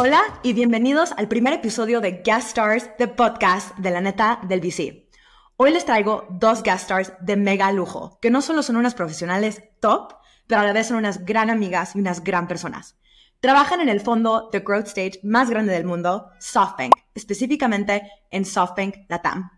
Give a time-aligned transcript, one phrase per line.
[0.00, 4.60] Hola y bienvenidos al primer episodio de Guest Stars, de podcast de la neta del
[4.60, 5.08] VC.
[5.56, 9.64] Hoy les traigo dos guest stars de mega lujo, que no solo son unas profesionales
[9.80, 10.12] top,
[10.46, 12.96] pero a la vez son unas gran amigas y unas gran personas.
[13.40, 18.98] Trabajan en el fondo de growth stage más grande del mundo, SoftBank, específicamente en SoftBank
[19.08, 19.50] Latam.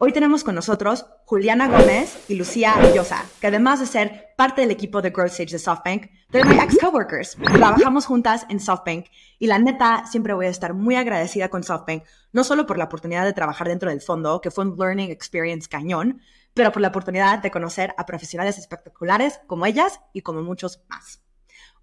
[0.00, 4.70] Hoy tenemos con nosotros Juliana Gómez y Lucía Llosa, que además de ser parte del
[4.70, 7.34] equipo de Growth Stage de SoftBank, they're my ex-coworkers.
[7.34, 9.06] Trabajamos juntas en SoftBank
[9.40, 12.84] y la neta siempre voy a estar muy agradecida con SoftBank, no solo por la
[12.84, 16.20] oportunidad de trabajar dentro del fondo, que fue un learning experience cañón,
[16.54, 21.24] pero por la oportunidad de conocer a profesionales espectaculares como ellas y como muchos más.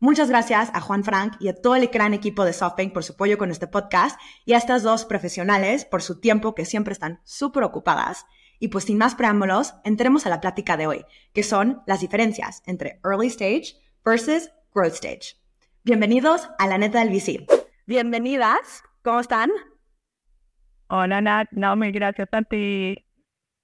[0.05, 3.13] Muchas gracias a Juan Frank y a todo el gran equipo de SoftBank por su
[3.13, 7.21] apoyo con este podcast y a estas dos profesionales por su tiempo que siempre están
[7.23, 8.27] súper ocupadas.
[8.59, 12.61] Y pues sin más preámbulos, entremos a la plática de hoy, que son las diferencias
[12.67, 15.37] entre early stage versus growth stage.
[15.83, 17.47] Bienvenidos a la neta del VC.
[17.87, 19.49] Bienvenidas, ¿cómo están?
[20.85, 23.07] Hola Nat, no, mil gracias a ti,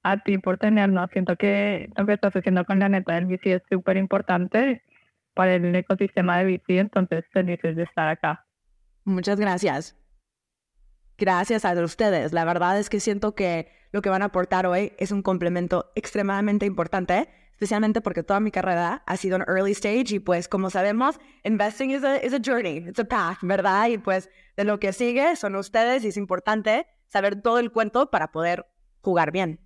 [0.02, 1.08] a ti por tenernos.
[1.12, 4.82] Siento que lo que estás haciendo con la neta del VC es súper importante
[5.34, 8.46] para el ecosistema de VC, entonces felices de estar acá.
[9.04, 9.98] Muchas gracias.
[11.18, 12.34] Gracias a ustedes.
[12.34, 15.92] La verdad es que siento que lo que van a aportar hoy es un complemento
[15.96, 20.70] extremadamente importante, especialmente porque toda mi carrera ha sido en early stage y pues como
[20.70, 23.88] sabemos, investing is a, is a journey, it's a path, ¿verdad?
[23.90, 28.10] Y pues de lo que sigue son ustedes y es importante saber todo el cuento
[28.10, 28.66] para poder
[29.02, 29.60] jugar bien.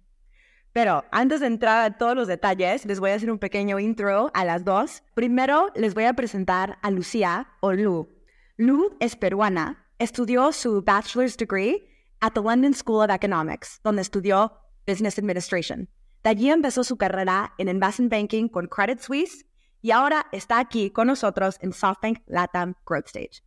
[0.76, 4.30] Pero antes de entrar a todos los detalles, les voy a hacer un pequeño intro
[4.34, 5.04] a las dos.
[5.14, 8.10] Primero les voy a presentar a Lucía o Lu.
[8.58, 11.88] Lu es peruana, estudió su bachelor's degree
[12.20, 14.52] at the London School of Economics, donde estudió
[14.86, 15.88] Business Administration.
[16.26, 19.46] De allí empezó su carrera en Investment Banking con Credit Suisse
[19.82, 23.44] y ahora está aquí con nosotros en SoftBank Latam Growth Stage.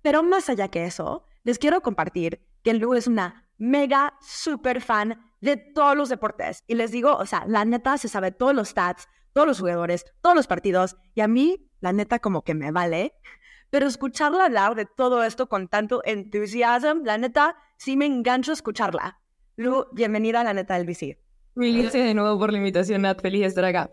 [0.00, 5.31] Pero más allá que eso, les quiero compartir que Lu es una mega super fan
[5.42, 6.64] de todos los deportes.
[6.66, 10.06] Y les digo, o sea, la neta se sabe todos los stats, todos los jugadores,
[10.22, 10.96] todos los partidos.
[11.14, 13.12] Y a mí, la neta, como que me vale.
[13.68, 18.54] Pero escucharla hablar de todo esto con tanto entusiasmo, la neta, sí me engancho a
[18.54, 19.20] escucharla.
[19.56, 21.18] Lu, bienvenida a la neta del VC.
[21.54, 23.20] Mil gracias de nuevo por la invitación, Nat.
[23.20, 23.90] Feliz de estar acá.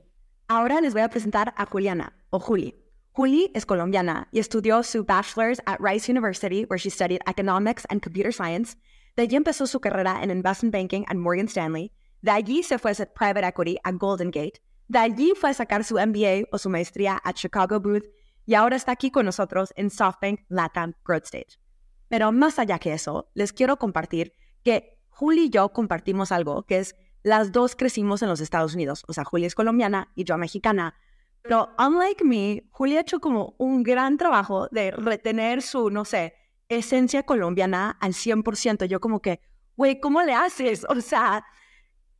[0.47, 2.75] Ahora les voy a presentar a Juliana, o Juli.
[3.11, 8.01] Juli es colombiana y estudió su bachelor's at Rice University, where she studied economics and
[8.01, 8.77] computer science,
[9.19, 11.91] de allí empezó su carrera en Investment Banking at Morgan Stanley.
[12.21, 14.61] De allí se fue a hacer Private Equity a Golden Gate.
[14.87, 18.05] De allí fue a sacar su MBA o su maestría a Chicago Booth
[18.45, 21.59] y ahora está aquí con nosotros en SoftBank Latam Growth Stage.
[22.07, 24.31] Pero más allá que eso, les quiero compartir
[24.63, 29.03] que Juli y yo compartimos algo que es las dos crecimos en los Estados Unidos.
[29.09, 30.95] O sea, Juli es colombiana y yo mexicana.
[31.41, 36.35] Pero unlike me, Juli ha hecho como un gran trabajo de retener su, no sé,
[36.69, 38.85] esencia colombiana al 100%.
[38.85, 39.41] Yo como que,
[39.75, 40.85] güey, ¿cómo le haces?
[40.87, 41.43] O sea,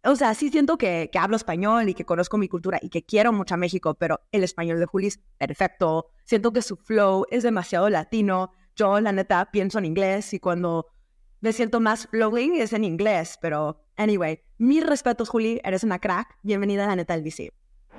[0.03, 3.05] o sea, sí siento que, que, hablo español y que conozco mi cultura y que
[3.05, 6.07] quiero mucho a México, pero el español de Juli es perfecto.
[6.25, 8.51] Siento que su flow es demasiado latino.
[8.75, 10.87] Yo, la neta, pienso en inglés y cuando
[11.41, 16.37] me siento más flowing es en inglés, pero anyway, mis respetos, Juli, eres una crack.
[16.43, 17.51] Bienvenida a la neta del VC.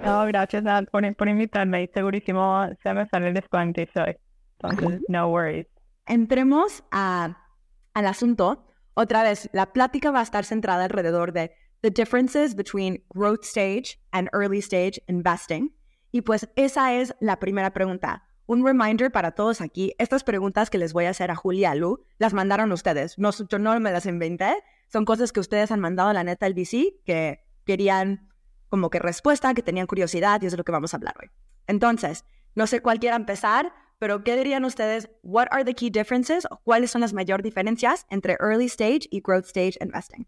[0.03, 1.91] No, gracias por, por invitarme.
[1.93, 4.17] Segurísimo se me sale el descuento hoy.
[4.59, 7.47] Entonces, no worries entremos a,
[7.95, 8.67] al asunto.
[8.95, 11.53] Otra vez, la plática va a estar centrada alrededor de
[11.83, 15.75] the differences between growth stage and early stage investing.
[16.13, 18.25] Y pues esa es la primera pregunta.
[18.47, 22.05] Un reminder para todos aquí, estas preguntas que les voy a hacer a Julia Lu,
[22.19, 23.17] las mandaron ustedes.
[23.17, 24.57] No, yo no me las inventé,
[24.89, 28.29] son cosas que ustedes han mandado a la neta del VC que querían
[28.69, 31.31] como que respuesta, que tenían curiosidad y es lo que vamos a hablar hoy.
[31.69, 32.25] Entonces,
[32.57, 35.11] no sé cuál quiera empezar, pero, ¿qué dirían ustedes?
[35.23, 36.49] What are the key differences?
[36.65, 40.27] ¿Cuáles son las mayores diferencias entre early stage y growth stage investing?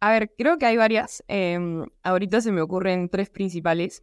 [0.00, 1.22] A ver, creo que hay varias.
[1.28, 4.02] Em, ahorita se me ocurren tres principales.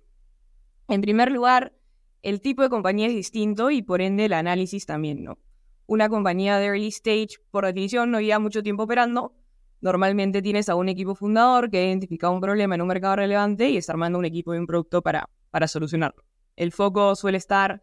[0.88, 1.74] En primer lugar,
[2.22, 5.40] el tipo de compañía es distinto y por ende el análisis también, ¿no?
[5.88, 9.34] Una compañía de early stage, por definición, no lleva mucho tiempo operando.
[9.82, 13.68] Normalmente tienes a un equipo fundador que ha identificado un problema en un mercado relevante
[13.68, 16.24] y está armando un equipo y un producto para, para solucionarlo.
[16.56, 17.82] El foco suele estar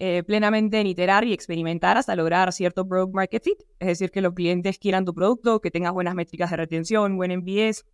[0.00, 4.20] eh, plenamente en iterar y experimentar hasta lograr cierto product market fit, es decir, que
[4.20, 7.84] los clientes quieran tu producto, que tengas buenas métricas de retención, buen NPS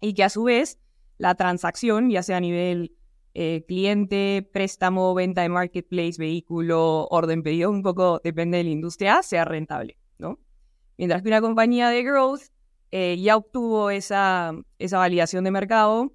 [0.00, 0.78] y que a su vez
[1.16, 2.92] la transacción, ya sea a nivel
[3.32, 9.22] eh, cliente, préstamo, venta de marketplace, vehículo, orden pedido, un poco depende de la industria,
[9.22, 10.38] sea rentable, ¿no?
[10.98, 12.42] Mientras que una compañía de growth
[12.90, 16.12] eh, ya obtuvo esa, esa validación de mercado,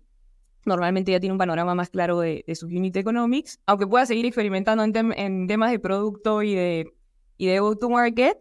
[0.65, 4.83] normalmente ya tiene un panorama más claro de, sus unit economics, aunque pueda seguir experimentando
[4.83, 6.93] en, temas de producto y de,
[7.37, 8.37] Y de go-to-market,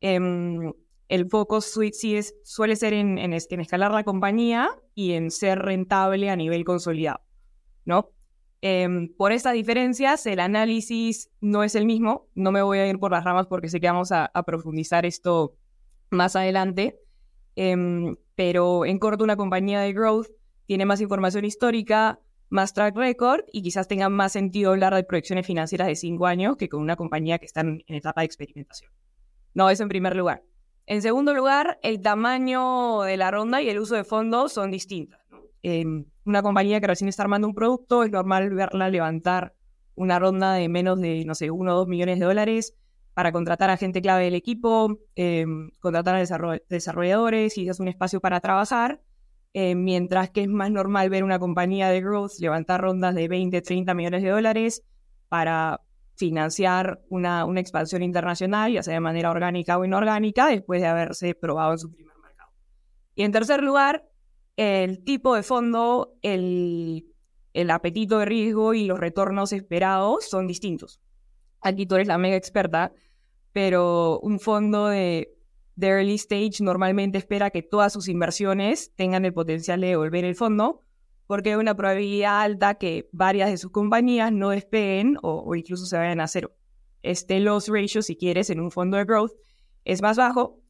[0.00, 0.72] em,
[1.08, 6.64] el foco suele ser en, en, escalar la compañía y en ser rentable a nivel
[6.64, 7.20] consolidado,
[7.84, 8.10] ¿no?
[8.66, 12.28] Em, por estas diferencias, el análisis no es el mismo.
[12.34, 15.54] No me voy a ir por las ramas porque sé que vamos a, profundizar esto
[16.10, 16.98] más adelante.
[17.56, 20.28] Em, pero en corto, una compañía de growth
[20.66, 25.46] tiene más información histórica, más track record y quizás tenga más sentido hablar de proyecciones
[25.46, 28.90] financieras de cinco años que con una compañía que está en, etapa de experimentación.
[29.54, 30.44] No, eso en primer lugar.
[30.86, 35.18] En segundo lugar, el tamaño de la ronda y el uso de fondos son distintos.
[35.62, 39.54] Em, una compañía que recién está armando un producto, es normal verla levantar
[39.94, 42.74] una ronda de menos de, no sé, uno o dos millones de dólares
[43.14, 48.20] para contratar a gente clave del equipo, em, contratar a desarrolladores y es un espacio
[48.20, 49.00] para trabajar,
[49.54, 53.62] em, mientras que es más normal ver una compañía de growth levantar rondas de 20,
[53.62, 54.82] 30 millones de dólares
[55.28, 55.80] para
[56.16, 61.34] financiar una, una expansión internacional, ya sea de manera orgánica o inorgánica, después de haberse
[61.34, 62.50] probado en su primer mercado.
[63.14, 64.04] Y en tercer lugar,
[64.56, 67.04] el tipo de fondo, el,
[67.70, 71.00] apetito de riesgo y los retornos esperados son distintos.
[71.60, 72.92] Aquí tú eres la mega experta,
[73.52, 75.33] pero un fondo de,
[75.80, 80.80] early stage normalmente espera que todas sus inversiones tengan el potencial de devolver el fondo,
[81.26, 85.86] porque hay una probabilidad alta que varias de sus compañías no despeguen o, o incluso
[85.86, 86.52] se vayan a cero.
[87.02, 89.32] Este loss ratio, si quieres, en un fondo de growth
[89.84, 90.64] es más bajo,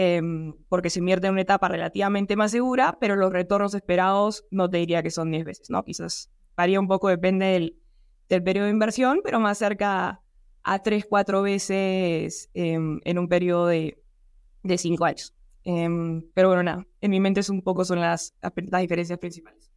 [0.00, 4.70] Em, porque se invierte en una etapa relativamente más segura, pero los retornos esperados no
[4.70, 5.84] te diría que son 10 veces, ¿no?
[5.84, 7.76] Quizás varía un poco, depende del,
[8.28, 10.22] del periodo de inversión, pero más cerca
[10.62, 14.00] a 3, 4 veces em, en un periodo de,
[14.62, 15.34] de 5 años.
[15.64, 19.70] Em, pero bueno, nada, en mi mente es un poco son las, las diferencias principales.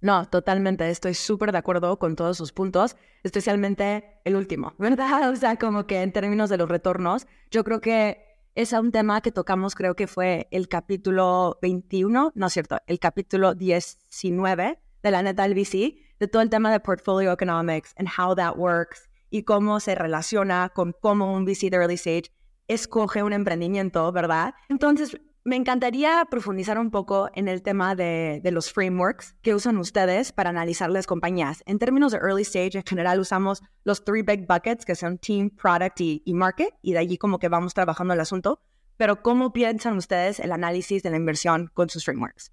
[0.00, 5.30] No, totalmente, estoy súper de acuerdo con todos sus puntos, especialmente el último, ¿verdad?
[5.30, 8.24] O sea, como que en términos de los retornos, yo creo que
[8.54, 12.98] es un tema que tocamos, creo que fue el capítulo 21, no es cierto, el
[12.98, 18.08] capítulo 19 de la neta del VC, de todo el tema de portfolio economics and
[18.08, 22.32] how that works y cómo se relaciona con cómo un VC de early stage
[22.70, 24.54] escoge un emprendimiento, ¿verdad?
[24.68, 30.32] Entonces, me encantaría profundizar un poco en el tema de, los frameworks que usan ustedes
[30.32, 31.62] para analizar las compañías.
[31.66, 35.50] En términos de early stage, en general usamos los three big buckets, que son team,
[35.50, 38.60] product y, market, y de allí como que vamos trabajando el asunto.
[38.96, 42.52] Pero ¿cómo piensan ustedes el análisis de la inversión con sus frameworks?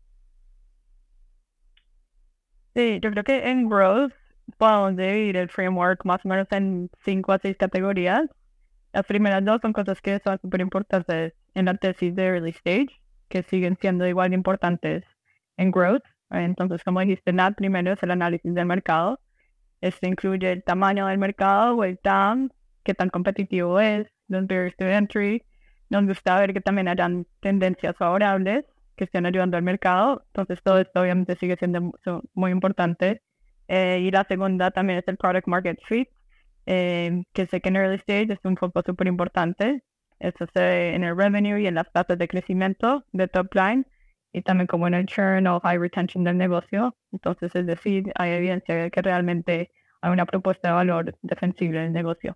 [2.74, 4.14] Sí, yo creo que en growth
[4.58, 8.30] podemos dividir el framework más o menos en cinco a seis categorías.
[8.94, 13.02] Las primeras dos son cosas que son súper importantes en la tesis de early stage,
[13.30, 15.04] que siguen siendo igual importantes
[15.58, 16.04] en growth.
[16.30, 19.20] Entonces, como dijiste, Nat, primero es el análisis del mercado.
[19.82, 22.50] Este incluye el tamaño del mercado o el TAM,
[22.84, 25.44] qué tan competitivo es, los barriers to entry.
[25.90, 30.24] Nos gusta ver que también hayan tendencias favorables que estén ayudando al mercado.
[30.28, 31.92] Entonces, todo esto obviamente sigue siendo
[32.34, 33.22] muy importante.
[33.68, 36.10] Eh, y la segunda también es el product market fit,
[36.68, 39.84] eh, que sé que en early stage es un foco súper importante.
[40.20, 43.86] Eso se en el revenue y en las tasas de crecimiento de top line
[44.34, 46.96] y también como en el churn o high retention del negocio.
[47.12, 51.86] Entonces, es decir, hay evidencia de que realmente hay una propuesta de valor defensible en
[51.86, 52.36] el negocio.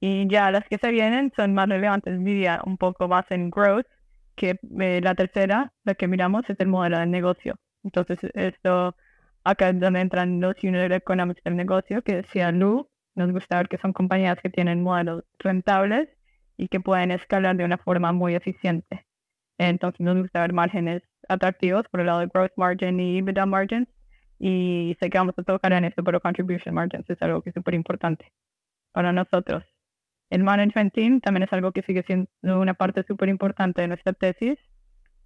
[0.00, 3.86] Y ya las que se vienen son más relevantes, diría, un poco más en growth,
[4.34, 7.56] que eh, la tercera, la que miramos, es el modelo del negocio.
[7.84, 8.96] Entonces, esto
[9.44, 13.68] acá es donde entran los unit economics del negocio, que decía Lu, nos gusta ver
[13.68, 16.08] que son compañías que tienen modelos rentables
[16.56, 19.06] y que pueden escalar de una forma muy eficiente.
[19.58, 23.88] Entonces nos gusta ver márgenes atractivos por el lado de growth margin y EBITDA margins.
[24.38, 27.54] Y sé que vamos a tocar en esto, pero contribution margins es algo que es
[27.54, 28.32] súper importante
[28.92, 29.64] para nosotros.
[30.30, 34.12] El management team también es algo que sigue siendo una parte súper importante de nuestra
[34.12, 34.58] tesis.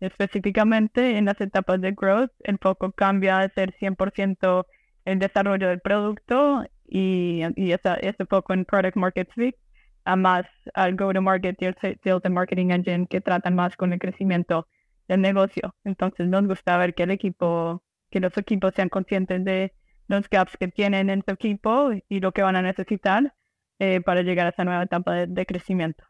[0.01, 4.67] Específicamente en las etapas de growth, el foco cambia de ser 100%
[5.05, 9.57] el desarrollo del producto y, y ese foco en product market fit
[10.05, 13.99] a más al go-to-market y el sales and marketing engine que tratan más con el
[13.99, 14.69] crecimiento
[15.09, 15.75] del negocio.
[15.85, 19.73] Entonces nos gusta ver que el equipo, que los equipos sean conscientes de
[20.09, 23.35] los gaps que tienen en su equipo y lo que van a necesitar
[23.79, 26.05] eh, para llegar a esa nueva etapa de, de, crecimiento.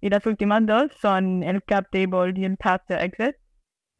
[0.00, 3.36] Y las últimas dos son el cap table y el path to exit.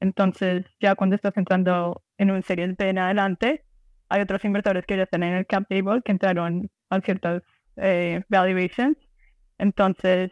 [0.01, 3.65] Entonces, ya cuando estás entrando en un serie B en adelante,
[4.13, 7.43] hay otros inversores que ya están en el cap table, que entraron a ciertas
[7.77, 8.99] eh, valuations.
[9.57, 10.31] Entonces,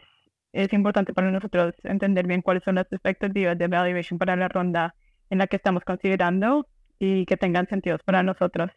[0.53, 4.93] es importante para nosotros entender bien cuáles son las expectativas de valuation para la ronda
[5.31, 6.67] en la que estamos considerando
[6.99, 8.69] y que tengan sentido para nosotros.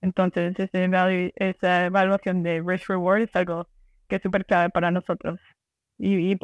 [0.00, 3.68] Entonces, esa evaluación de risk reward es algo
[4.08, 5.38] que es súper clave para nosotros.
[5.98, 6.38] Y, y,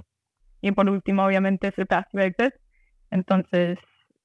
[0.61, 1.87] y, por último, obviamente, es el
[2.21, 2.55] exit.
[3.11, 3.79] Entonces,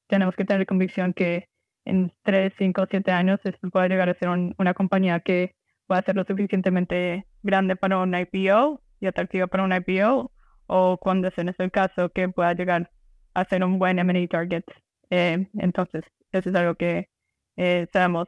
[0.08, 1.48] tenemos que tener convicción que
[1.88, 5.56] en 3, 5, 7 años esto puede llegar a ser una compañía que
[5.88, 10.32] pueda ser lo suficientemente grande para un IPO y atractiva para un IPO,
[10.68, 12.92] o cuando ese no es caso, que pueda llegar
[13.34, 14.64] a ser un buen M&A target.
[15.10, 17.08] Eh, entonces, eso es algo que
[17.56, 18.28] eh, sabemos,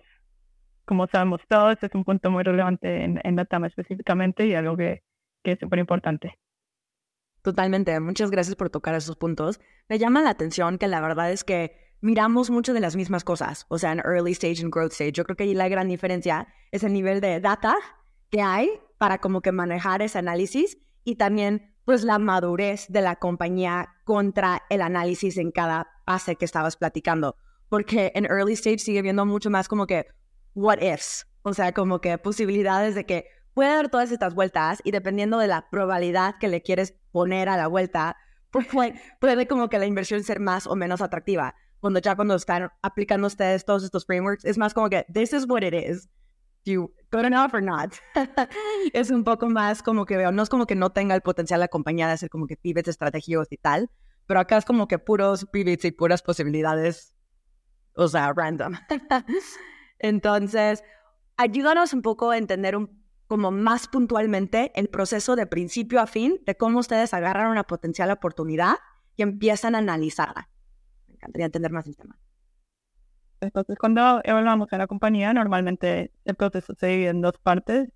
[0.85, 4.77] como sabemos todos, es un punto muy relevante en, en la TAM específicamente y algo
[4.77, 5.03] que,
[5.43, 6.39] que es súper importante.
[7.41, 9.59] Totalmente, muchas gracias por tocar esos puntos.
[9.89, 13.65] Me llama la atención que la verdad es que miramos mucho de las mismas cosas,
[13.69, 15.13] o sea, en early stage y growth stage.
[15.13, 17.75] Yo creo que ahí la gran diferencia es el nivel de data
[18.29, 23.15] que hay para como que manejar ese análisis y también pues la madurez de la
[23.15, 27.35] compañía contra el análisis en cada fase que estabas platicando.
[27.67, 30.05] Porque en early stage sigue viendo mucho más como que
[30.53, 34.91] what ifs, o sea, como que posibilidades de que puede dar todas estas vueltas y
[34.91, 38.17] dependiendo de la probabilidad que le quieres poner a la vuelta,
[38.51, 38.67] pues
[39.19, 41.55] puede, como que la inversión ser más o menos atractiva.
[41.79, 45.45] Cuando ya cuando están aplicando ustedes todos estos frameworks, es más como que this is
[45.47, 46.09] what it is.
[46.65, 47.93] You good enough or not.
[48.93, 51.59] es un poco más como que veo, no es como que no tenga el potencial
[51.59, 53.89] la de hacer como que pivots estratégicos y tal,
[54.27, 57.15] pero acá es como que puros pivots y puras posibilidades,
[57.95, 58.73] o sea, random.
[59.99, 60.83] Entonces,
[61.37, 66.41] ayúdanos un poco a entender un como más puntualmente el proceso de principio a fin
[66.47, 68.77] de cómo ustedes agarran una potencial oportunidad
[69.15, 70.49] y empiezan a analizarla.
[71.19, 72.17] Encantaría entender más el tema.
[73.41, 77.89] Entonces, cuando evaluamos a la compañía, normalmente el proceso se divide en dos partes.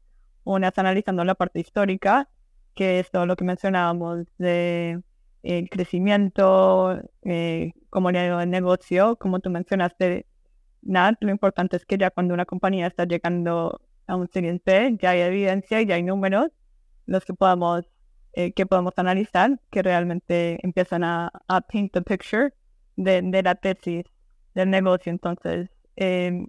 [0.44, 2.30] Una es analizando la parte histórica,
[2.76, 5.02] que es todo lo que mencionábamos de
[5.44, 10.26] el crecimiento, eh, cómo le el negocio, como tú mencionaste,
[10.82, 15.12] Nat, lo importante es que ya cuando una compañía está llegando a un siguiente, ya
[15.12, 16.50] hay evidencia ya hay números
[17.06, 17.86] los que podamos,
[18.34, 22.54] eh, que podemos analizar, que realmente empiezan a, a paint the picture
[22.96, 24.06] de, de, la tesis
[24.56, 25.12] del negocio.
[25.12, 26.48] Entonces, em,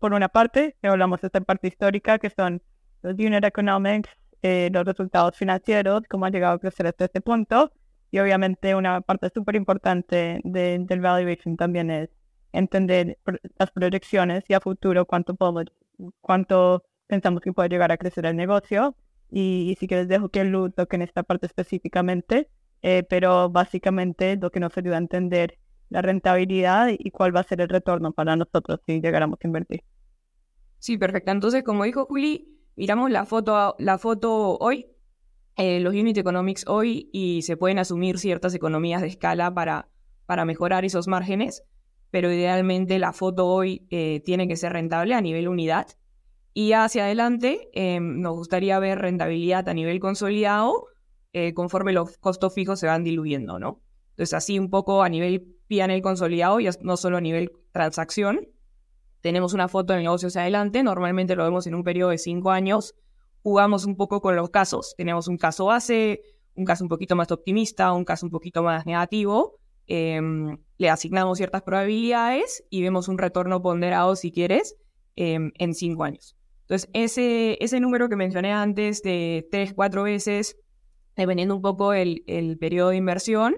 [0.00, 2.62] por una parte, hablamos de esta parte histórica, que son
[3.02, 4.10] los unit economics,
[4.42, 7.72] eh, los resultados financieros, cómo ha llegado a crecer hasta este punto.
[8.10, 12.10] Y obviamente una parte súper importante de, del valuation también es
[12.52, 13.18] entender
[13.58, 15.64] las proyecciones y a futuro cuánto podemos
[16.20, 18.96] cuánto pensamos que puede llegar a crecer el negocio.
[19.30, 22.48] Y, si quieres dejo que Lu toque en esta parte específicamente,
[22.82, 27.44] eh, pero básicamente lo que nos ayuda a entender la rentabilidad y cuál va a
[27.44, 29.82] ser el retorno para nosotros si llegáramos a invertir.
[30.78, 31.30] Sí, perfecto.
[31.30, 34.86] Entonces, como dijo Juli, miramos la foto, la foto hoy,
[35.56, 39.88] eh, los unit economics hoy, y se pueden asumir ciertas economías de escala para,
[40.26, 41.64] para mejorar esos márgenes
[42.10, 45.88] pero idealmente la foto hoy eh, tiene que ser rentable a nivel unidad.
[46.54, 50.86] Y hacia adelante em, nos gustaría ver rentabilidad a nivel consolidado
[51.34, 53.82] eh, conforme los costos fijos se van diluyendo, ¿no?
[54.10, 58.48] Entonces así un poco a nivel P&L consolidado, y no solo a nivel transacción.
[59.20, 62.50] Tenemos una foto del negocio hacia adelante, normalmente lo vemos en un periodo de cinco
[62.50, 62.94] años.
[63.42, 64.94] Jugamos un poco con los casos.
[64.96, 66.20] Tenemos un caso base,
[66.54, 69.58] un caso un poquito más optimista, un caso un poquito más negativo.
[69.86, 74.76] Em, le asignamos ciertas probabilidades y vemos un retorno ponderado, si quieres,
[75.14, 76.36] em, en cinco años.
[76.62, 80.56] Entonces, ese, ese número que mencioné antes de tres, cuatro veces,
[81.14, 83.56] dependiendo un poco el, el periodo de inversión,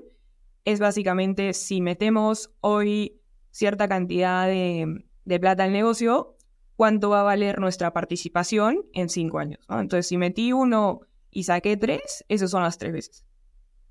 [0.68, 5.02] es básicamente si metemos hoy cierta cantidad de,
[5.40, 6.36] plata al negocio,
[6.76, 9.64] cuánto va a valer nuestra participación en cinco años.
[9.70, 13.24] Entonces, si metí uno y saqué tres, esas son las tres veces.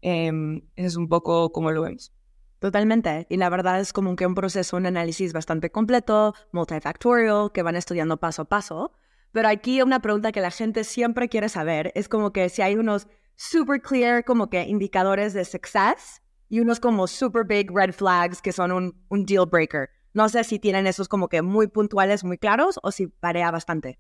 [0.04, 0.32] Eh,
[0.76, 2.14] eso es un poco como lo vemos.
[2.60, 3.26] Totalmente.
[3.28, 7.76] Y la verdad es como que un proceso, un análisis bastante completo, multifactorial, que van
[7.76, 8.92] estudiando paso a paso.
[9.32, 12.76] Pero aquí una pregunta que la gente siempre quiere saber es como que si hay
[12.76, 18.42] unos super clear como que indicadores de success y unos como super big red flags
[18.42, 19.90] que son un, un deal breaker.
[20.14, 24.00] No sé si tienen esos como que muy puntuales, muy claros o si varía bastante.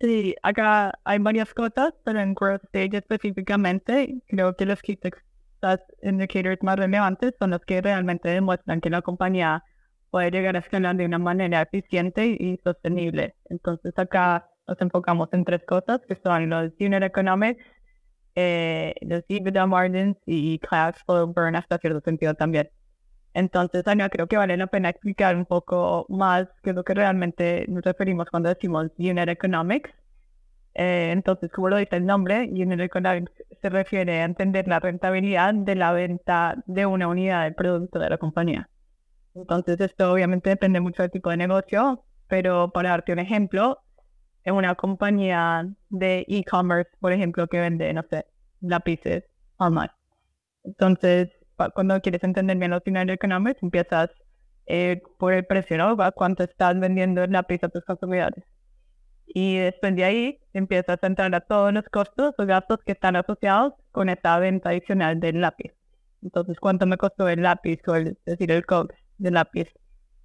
[0.00, 4.98] Sí, acá hay varias cosas, pero en growth stage específicamente, creo que los key
[5.62, 9.62] los indicadores más relevantes son los que realmente demuestran que la compañía
[10.10, 13.36] puede llegar a escalar de una manera eficiente y sostenible.
[13.48, 17.62] Entonces acá nos enfocamos en tres cosas, que son los unit economics,
[18.34, 22.70] los EBITDA margins y cash flow burn hasta cierto sentido también.
[23.34, 26.94] Entonces, Ania, creo que vale la pena explicar un poco más qué es lo que
[26.94, 29.90] realmente nos referimos cuando decimos unit economics.
[30.74, 35.54] Eh, entonces, como lo dice el nombre, Unit Economics se refiere a entender la rentabilidad
[35.54, 38.68] de la venta de una unidad del producto de la compañía.
[39.34, 43.78] Entonces, esto obviamente depende mucho del tipo de negocio, pero para darte un ejemplo,
[44.44, 48.26] en una compañía de e-commerce, por ejemplo, que vende, no sé,
[48.60, 49.24] lápices
[49.56, 49.92] online.
[50.64, 51.30] Entonces,
[51.74, 54.10] cuando quieres entender bien los unit economics, empiezas
[54.66, 55.96] eh, por el precio, ¿no?
[56.14, 58.44] ¿Cuánto estás vendiendo el lápiz a tus consumidores?
[59.26, 63.16] Y después de ahí empiezas a entrar a todos los costos o gastos que están
[63.16, 65.72] asociados con esta venta adicional del lápiz.
[66.22, 69.68] Entonces, ¿cuánto me costó el lápiz o el, es decir, el cost del lápiz?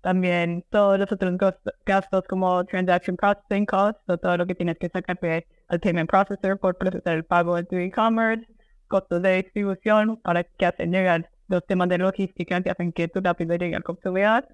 [0.01, 1.37] También todos los otros
[1.85, 5.19] gastos como transaction processing costs, o todo lo que tienes que sacar
[5.67, 8.45] al payment processor por procesar el pago en tu e-commerce,
[8.87, 13.21] costos de distribución para que hacen llegar los temas de logística que hacen que tu
[13.21, 14.47] lápiz llegue al consumidor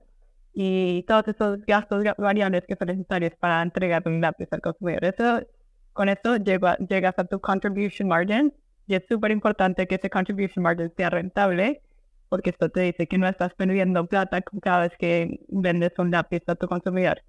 [0.53, 5.03] y todos esos gastos variables que son necesarios para entregar un lápiz al consumidor.
[5.05, 5.41] Eso,
[5.93, 8.53] con esto llegas a tu contribution margin
[8.87, 11.81] y es súper importante que ese contribution margin sea rentable
[12.33, 16.41] porque esto te dice que no estás perdiendo plata cada vez que vendes un lápiz
[16.47, 17.21] a tu consumidor.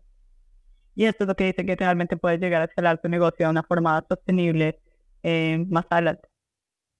[0.94, 3.50] Y esto es lo que dice que realmente puedes llegar a escalar tu negocio de
[3.50, 4.80] una forma sostenible
[5.22, 6.26] eh, más adelante.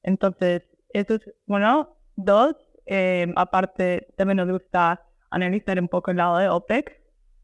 [0.03, 1.97] Entonces, eso es uno.
[2.17, 6.93] Dos, eh, aparte, también nos gusta analizar un poco el lado de OPEX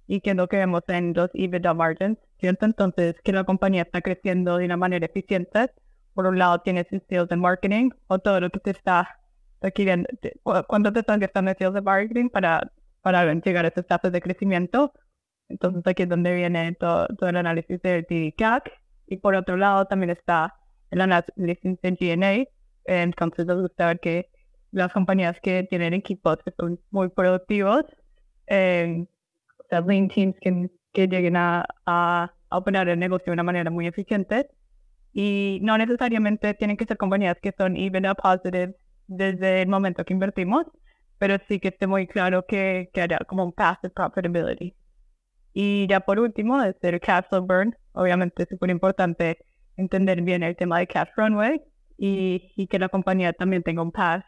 [0.08, 2.66] y que lo que vemos en los EBITDA margins, ¿cierto?
[2.66, 5.70] Entonces, que la compañía está creciendo de una manera eficiente.
[6.12, 9.19] Por un lado, tienes sales and marketing o todo lo que te está
[9.60, 10.08] requiriendo,
[10.68, 14.20] cuánto te están gastando en sales and marketing para, para llegar a esos tasas de
[14.20, 14.92] crecimiento.
[15.48, 18.70] Entonces, aquí es donde viene todo, todo el análisis de TDCAC.
[19.06, 20.54] Y por otro lado, también está
[20.90, 22.48] el análisis de G&A.
[22.84, 24.30] Entonces, nos gusta ver que
[24.70, 27.84] las compañías que tienen equipos que son muy productivos,
[28.46, 29.06] eh,
[29.58, 33.70] o sea, lean teams que, que lleguen a, a, operar el negocio de una manera
[33.70, 34.48] muy eficiente.
[35.12, 38.76] Y no necesariamente tienen que ser compañías que son even positive
[39.10, 40.66] desde el momento que invertimos,
[41.18, 44.74] pero sí que esté muy claro que, que haya como un path de profitability.
[45.52, 47.76] Y ya por último, es el cash flow burn.
[47.92, 49.38] Obviamente es súper importante
[49.76, 51.60] entender bien el tema de cash runway
[51.98, 54.24] y, y que la compañía también tenga un path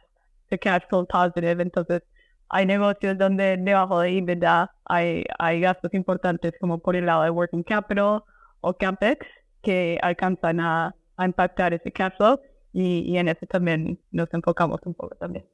[0.51, 1.63] de cash flow positive.
[1.63, 2.03] Entonces,
[2.49, 7.31] hay negocios donde debajo de EBITDA hay, hay gastos importantes como por el lado de
[7.31, 8.23] working capital
[8.61, 9.27] o CapEx
[9.63, 12.41] que alcanzan a, a impactar ese cash flow
[12.73, 15.47] y, en eso también nos enfocamos un poco también.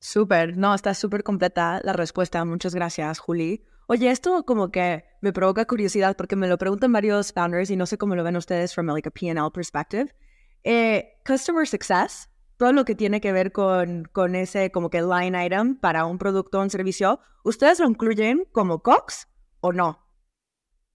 [0.00, 2.44] Súper, no, está súper completa la respuesta.
[2.44, 3.64] Muchas gracias, Juli.
[3.86, 7.86] Oye, esto como que me provoca curiosidad porque me lo preguntan varios founders y no
[7.86, 10.14] sé cómo lo ven ustedes from like a P&L perspective.
[10.62, 15.44] Eh, customer success todo lo que tiene que ver con, con ese como que line
[15.44, 19.28] item para un producto o un servicio, ¿ustedes lo incluyen como COX
[19.60, 20.00] o no?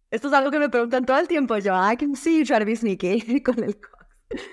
[0.09, 1.57] Esto es algo que me preguntan todo el tiempo.
[1.57, 4.43] Yo, I can see you try to be sneaky con el COX.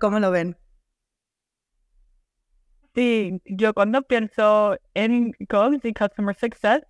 [0.00, 0.56] ¿Cómo lo ven?
[2.94, 6.82] Sí, yo cuando pienso en COGS y Customer Success,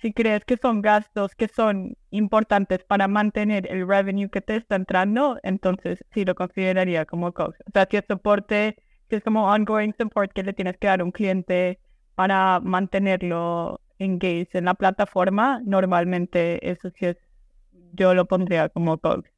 [0.00, 4.76] si crees que son gastos que son importantes para mantener el revenue que te está
[4.76, 7.58] entrando, entonces sí lo consideraría como COGS.
[7.66, 8.76] O sea, si es soporte
[9.08, 11.80] que es como ongoing support que le tienes que dar a un cliente
[12.14, 17.16] para mantenerlo engaged en la plataforma, normalmente eso sí es,
[17.92, 19.30] yo lo pondría como COGS.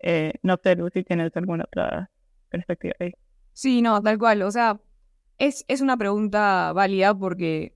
[0.00, 2.11] Eh, no sé, si tienes alguna otra
[2.52, 3.12] perspectiva ahí.
[3.52, 4.42] Sí, no, tal cual.
[4.42, 4.80] O sea,
[5.38, 7.74] es, es una pregunta válida porque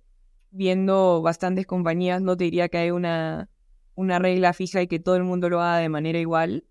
[0.50, 3.50] viendo bastantes compañías no te diría que hay una,
[3.94, 6.64] una regla fija y que todo el mundo lo haga de manera igual.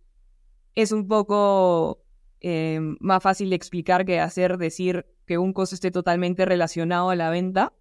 [0.74, 2.02] Es un poco
[2.42, 7.16] eh, más fácil de explicar que hacer decir que un costo esté totalmente relacionado a
[7.16, 7.74] la venta,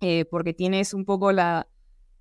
[0.00, 1.68] eh, porque tienes un poco la,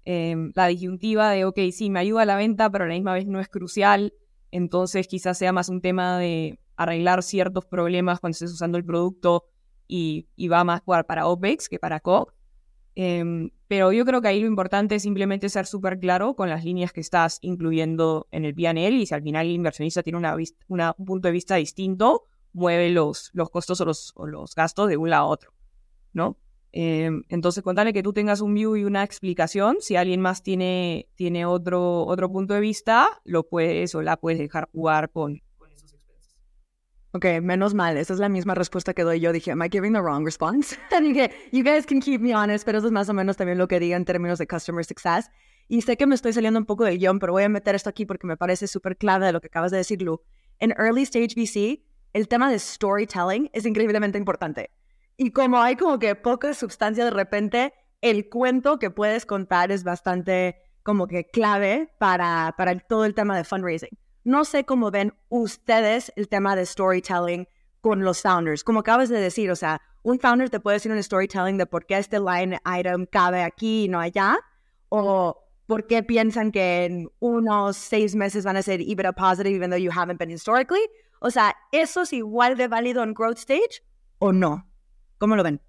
[0.05, 3.13] em, la disyuntiva de, ok, sí, me ayuda a la venta, pero a la misma
[3.13, 4.13] vez no es crucial,
[4.51, 9.43] entonces quizás sea más un tema de arreglar ciertos problemas cuando estés usando el producto
[9.85, 12.33] y, va más para OPEX que para COG.
[12.95, 16.63] Em, pero yo creo que ahí lo importante es simplemente ser súper claro con las
[16.63, 20.35] líneas que estás incluyendo en el PNL y si al final el inversionista tiene una,
[20.97, 25.09] un punto de vista distinto, mueve los, los costos o los, los gastos de un
[25.09, 25.53] lado a otro,
[26.13, 26.37] ¿no?
[26.71, 29.77] Em, entonces, contale que tú tengas un view y una explicación.
[29.79, 34.39] Si alguien más tiene, tiene otro, otro punto de vista, lo puedes o la puedes
[34.39, 35.41] dejar jugar con,
[37.11, 39.31] Ok, menos mal, esa es la misma respuesta que doy yo.
[39.33, 40.77] Dije, am I giving the wrong response?
[40.91, 43.57] y dije, you guys can keep me honest, pero eso es más o menos también
[43.57, 45.31] lo que diga en términos de customer success.
[45.67, 47.89] Y sé que me estoy saliendo un poco del guion, pero voy a meter esto
[47.89, 50.21] aquí porque me parece súper clave de lo que acabas de decir, Lu.
[50.59, 54.69] En early stage VC, el tema de storytelling es increíblemente importante.
[55.17, 59.83] Y como hay como que poca sustancia de repente, el cuento que puedes contar es
[59.83, 63.97] bastante como que clave para, para todo el tema de fundraising.
[64.23, 67.47] No sé cómo ven ustedes el tema de storytelling
[67.81, 68.63] con los founders.
[68.63, 71.85] Como acabas de decir, o sea, un founder te puede decir un storytelling de por
[71.85, 74.37] qué este line item cabe aquí y no allá,
[74.89, 79.69] o ¿Por qué piensan que en unos seis meses van a ser EBITDA positive even
[79.69, 80.81] though you haven't been historically?
[81.19, 83.83] O sea, ¿eso es igual de válido en growth stage
[84.17, 84.67] o no?
[85.19, 85.61] ¿Cómo lo ven?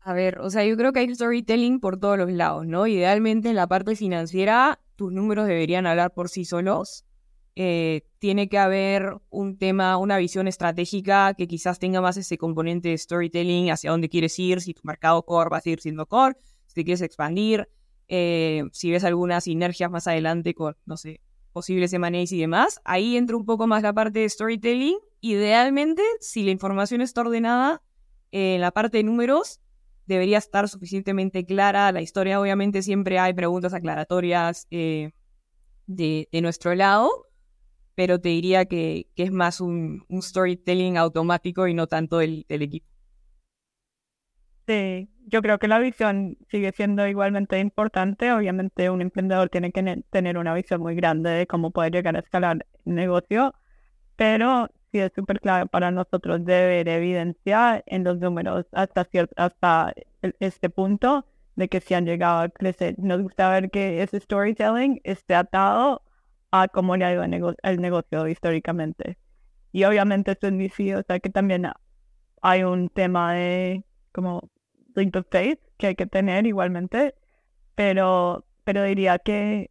[0.00, 2.86] A ver, o sea, yo creo que hay storytelling por todos los lados, ¿no?
[2.86, 7.04] Idealmente en la parte financiera tus números deberían hablar por sí solos.
[7.60, 12.90] Eh, tiene que haber un tema, una visión estratégica que quizás tenga más ese componente
[12.90, 16.36] de storytelling, hacia dónde quieres ir, si tu mercado core va a seguir siendo core,
[16.68, 17.68] si te quieres expandir,
[18.06, 21.20] eh, si ves algunas sinergias más adelante con, no sé,
[21.52, 24.96] posibles M&As y demás, ahí entra un poco más la parte de storytelling.
[25.20, 27.82] Idealmente, si la información está ordenada
[28.30, 29.60] eh, en la parte de números,
[30.06, 31.90] debería estar suficientemente clara.
[31.90, 35.10] La historia, obviamente, siempre hay preguntas aclaratorias eh,
[35.88, 37.10] de, nuestro lado,
[37.98, 42.86] pero te diría que, es más un, storytelling automático y no tanto del equipo.
[44.68, 48.30] Sí, yo creo que la visión sigue siendo igualmente importante.
[48.30, 52.20] Obviamente un emprendedor tiene que tener una visión muy grande de cómo poder llegar a
[52.20, 53.52] escalar el negocio,
[54.14, 59.34] pero sí es súper clave para nosotros de ver evidencia en los números hasta, cierto,
[59.36, 59.92] hasta
[60.38, 62.94] este punto de que se han llegado a crecer.
[62.96, 66.02] Nos gusta ver que ese storytelling esté atado
[66.50, 67.22] a cómo le ha ido
[67.62, 69.18] el, negocio históricamente.
[69.72, 71.70] Y obviamente esto es mi o sea que también
[72.42, 74.50] hay un tema de como
[74.94, 77.14] leap of faith que hay que tener igualmente,
[77.74, 79.70] pero, pero diría que,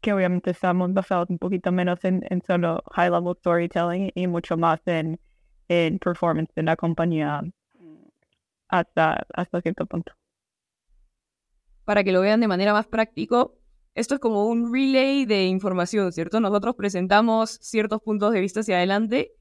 [0.00, 4.56] que obviamente estamos basados un poquito menos en, en solo high level storytelling y mucho
[4.56, 5.20] más en,
[5.68, 7.42] en performance de la compañía
[8.68, 10.12] hasta, hasta cierto punto.
[11.84, 13.57] Para que lo vean de manera más práctico,
[13.98, 16.38] esto es como un relay de información, ¿cierto?
[16.38, 19.32] Nosotros presentamos ciertos puntos de vista hacia adelante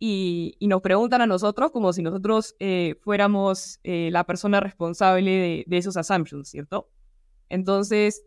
[0.00, 5.76] y, nos preguntan a nosotros como si nosotros eh, fuéramos eh, la persona responsable de,
[5.78, 6.90] esos assumptions, ¿cierto?
[7.48, 8.24] Entonces,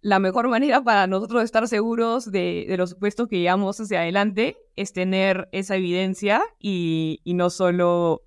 [0.00, 4.94] la mejor manera para nosotros estar seguros de, los supuestos que llevamos hacia adelante es
[4.94, 8.22] tener esa evidencia y, no, solo,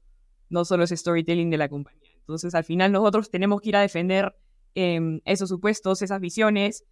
[0.50, 2.12] no solo ese storytelling de la compañía.
[2.20, 4.36] Entonces, al final nosotros tenemos que ir a defender
[4.76, 6.84] em, esos supuestos, esas visiones,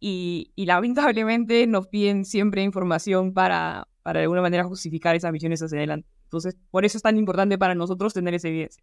[0.00, 5.62] y, y, lamentablemente nos piden siempre información para, para de alguna manera justificar esas misiones
[5.62, 6.08] hacia adelante.
[6.24, 8.82] Entonces, por eso es tan importante para nosotros tener esa evidencia.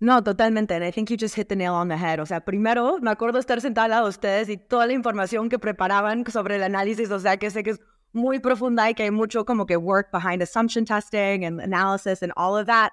[0.00, 0.74] No, totalmente.
[0.74, 2.20] And I think you just hit the nail on the head.
[2.20, 5.48] O sea, primero me acuerdo estar sentada al lado de ustedes y toda la información
[5.48, 7.10] que preparaban sobre el análisis.
[7.10, 7.80] O sea, que sé que es
[8.12, 12.32] muy profunda y que hay mucho como que work behind assumption testing and analysis and
[12.36, 12.92] all of that.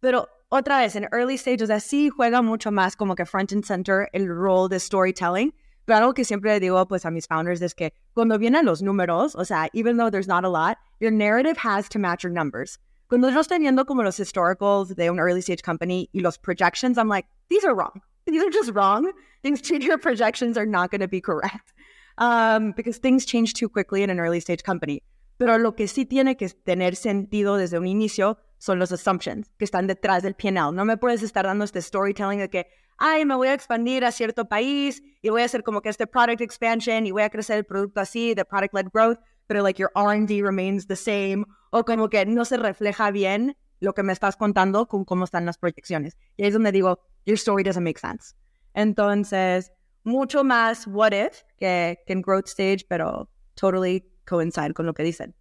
[0.00, 4.08] Pero otra vez, en early stages, así juega mucho más como que front and center
[4.12, 5.52] el rol de storytelling
[5.84, 9.34] pero algo que siempre digo pues a mis founders es que cuando vienen los números,
[9.34, 12.78] o sea, even though there's not a lot, your narrative has to match your numbers.
[13.08, 16.96] Cuando yo estoy viendo como los historicals de un early stage company y los projections,
[16.96, 18.00] I'm like, these are wrong.
[18.26, 19.12] These are just wrong.
[19.42, 21.74] Things your projections are not going to be correct
[22.18, 25.02] um, because things change too quickly in an early stage company.
[25.38, 29.66] Pero lo que sí tiene que tener sentido desde un inicio son los assumptions que
[29.66, 30.72] están detrás del PNL.
[30.74, 32.66] No me puedes estar dando este storytelling de que
[32.98, 36.06] ay, me voy a expandir a cierto país y voy a hacer como que este
[36.06, 39.90] product expansion y voy a crecer el producto así, de product-led growth, pero like your
[39.94, 44.36] R&D remains the same o como que no se refleja bien lo que me estás
[44.36, 46.16] contando con cómo están las proyecciones.
[46.36, 48.34] Y ahí es donde digo, your story doesn't make sense.
[48.74, 49.72] Entonces,
[50.04, 55.02] mucho más what if que, que en growth stage, pero totally coincide con lo que
[55.02, 55.34] dicen.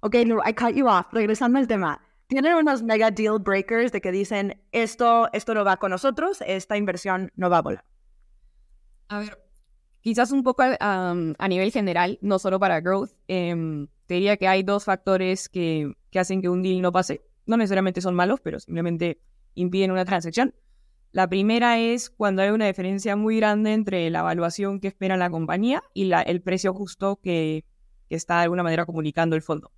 [0.00, 1.06] Ok, no, I cut you off.
[1.12, 2.00] Regresando al tema
[2.32, 6.76] tienen unos mega deal breakers de que dicen esto, esto no va con nosotros, esta
[6.76, 7.84] inversión no va a volar.
[9.08, 9.38] A ver,
[10.00, 14.62] quizás un poco a nivel general, no solo para growth, em, te diría que hay
[14.62, 17.22] dos factores que, que hacen que un deal no pase.
[17.46, 19.20] No necesariamente son malos, pero simplemente
[19.54, 20.54] impiden una transacción.
[21.12, 25.28] La primera es cuando hay una diferencia muy grande entre la evaluación que espera la
[25.28, 27.66] compañía y el precio justo que,
[28.08, 29.70] que, está de alguna manera comunicando el fondo.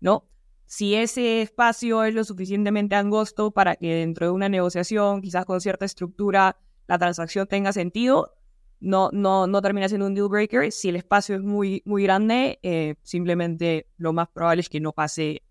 [0.00, 0.28] ¿No?
[0.66, 5.60] Si ese espacio es lo suficientemente angosto para que dentro de una negociación, quizás con
[5.60, 8.34] cierta estructura, la transacción tenga sentido,
[8.80, 10.70] no, no, no termina siendo un deal breaker.
[10.72, 14.92] Si el espacio es muy, muy grande, eh, simplemente lo más probable es que no
[14.92, 15.42] pase,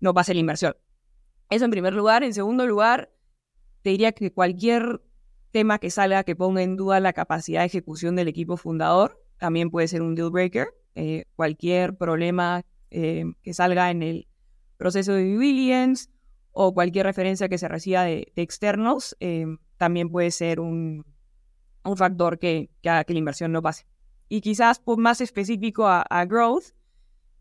[0.00, 0.74] no pase la inversión.
[1.50, 2.24] Eso en primer lugar.
[2.24, 3.12] En segundo lugar,
[3.82, 5.02] te diría que cualquier
[5.52, 9.70] tema que salga que ponga en duda la capacidad de ejecución del equipo fundador también
[9.70, 10.68] puede ser un deal breaker.
[10.94, 14.28] Eh, cualquier problema eh, que salga en el
[14.76, 15.94] proceso de due
[16.52, 21.04] o cualquier referencia que se reciba de, externos, eh, también puede ser un,
[21.84, 23.86] un factor que, que, haga que la inversión no pase.
[24.28, 26.74] Y quizás por más específico a, growth,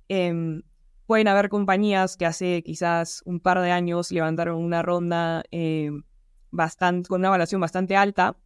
[0.08, 0.62] em,
[1.08, 6.04] pueden haber compañías que hace quizás un par de años levantaron una ronda em,
[6.52, 8.38] bastante, con una evaluación bastante alta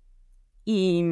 [0.66, 1.04] y,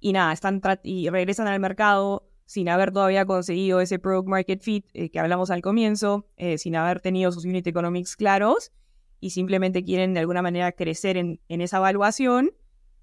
[0.00, 4.86] y nada, están y regresan al mercado sin haber todavía conseguido ese product market fit
[4.94, 8.72] eh, que hablamos al comienzo, eh, sin haber tenido sus unit economics claros
[9.20, 12.52] y simplemente quieren de alguna manera crecer en, esa evaluación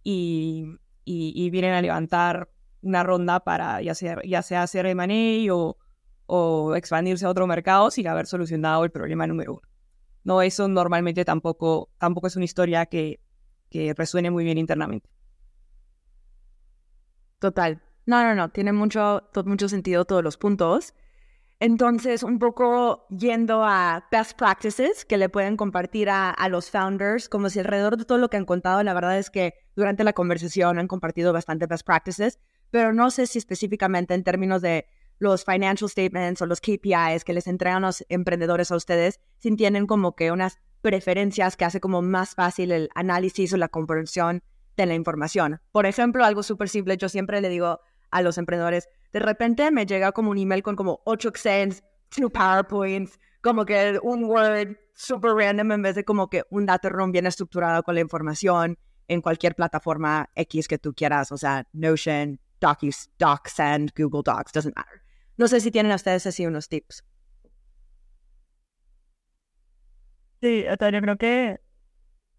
[0.04, 2.50] y, vienen a levantar
[2.82, 5.78] una ronda para ya sea, hacer M&A o,
[6.26, 9.62] o expandirse a otro mercado sin haber solucionado el problema número uno.
[10.24, 13.20] No, eso normalmente tampoco, tampoco es una historia que,
[13.70, 15.08] que resuene muy bien internamente.
[17.38, 17.80] Total.
[18.06, 20.94] No, no, no, tiene mucho, mucho sentido todos los puntos.
[21.60, 27.30] Entonces, un poco yendo a best practices que le pueden compartir a, a, los founders,
[27.30, 30.14] como si alrededor de todo lo que han contado, la verdad es que durante la
[30.14, 32.40] conversación han compartido bastante best practices,
[32.72, 34.86] pero no sé si específicamente en términos de
[35.18, 39.88] los financial statements o los KPIs que les entregan los emprendedores a ustedes, si tienen
[39.88, 44.44] como que unas preferencias que hace como más fácil el análisis o la comprensión
[44.78, 45.62] de la información.
[45.72, 47.80] Por ejemplo, algo súper simple, yo siempre le digo
[48.12, 51.84] a los emprendedores, de repente me llega como un email con como 8 Excels,
[52.18, 56.90] 2 PowerPoints, como que un Word super random en vez de como que un data
[57.12, 62.40] bien estructurado con la información en cualquier plataforma X que tú quieras, o sea, Notion,
[62.60, 65.02] Docus, DocSend, Google Docs, doesn't matter.
[65.38, 67.04] No sé si tienen ustedes así unos tips.
[70.42, 71.60] Sí, yo creo que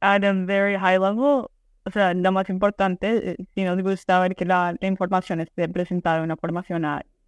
[0.00, 1.50] at a very high level,
[1.86, 6.18] o sea, lo más importante, eh, si nos gusta ver que la, información esté presentada
[6.18, 6.64] de una forma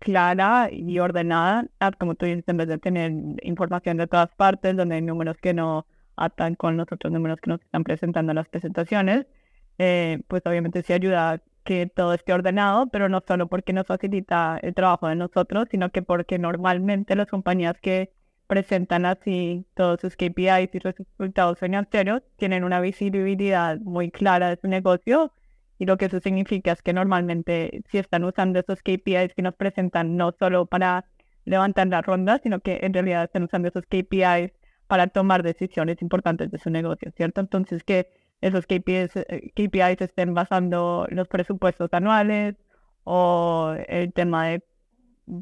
[0.01, 4.77] clara y ordenada, ah, como tú dices, en vez de tener información de todas partes,
[4.77, 8.37] donde hay números que no atan con los otros números que nos están presentando en
[8.37, 9.27] las presentaciones,
[9.79, 14.59] eh, pues obviamente sí ayuda que todo esté ordenado, pero no solo porque nos facilita
[14.63, 18.13] el trabajo de nosotros, sino que porque normalmente las compañías que
[18.49, 24.67] presentan así todos sus KPIs y resultados financieros, tienen una visibilidad muy clara de su
[24.69, 25.33] negocio
[25.79, 29.55] y lo que eso significa es que normalmente si están usando esos KPIs que nos
[29.55, 31.05] presentan no solo para
[31.45, 34.53] levantar la ronda, sino que en realidad están usando esos KPIs
[34.89, 37.41] para tomar decisiones importantes de su negocio, ¿cierto?
[37.41, 38.09] Entonces que
[38.41, 42.57] esos KPIs, eh, KPIs estén basando los presupuestos anuales
[43.05, 44.65] o el tema de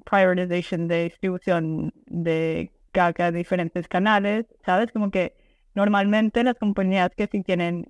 [0.04, 4.90] prioritization de distribución de a diferentes canales, ¿sabes?
[4.92, 5.36] Como que
[5.74, 7.88] normalmente las compañías que sí tienen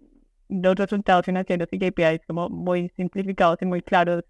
[0.49, 4.25] los resultados financieros y KPIs como muy simplificados y muy claros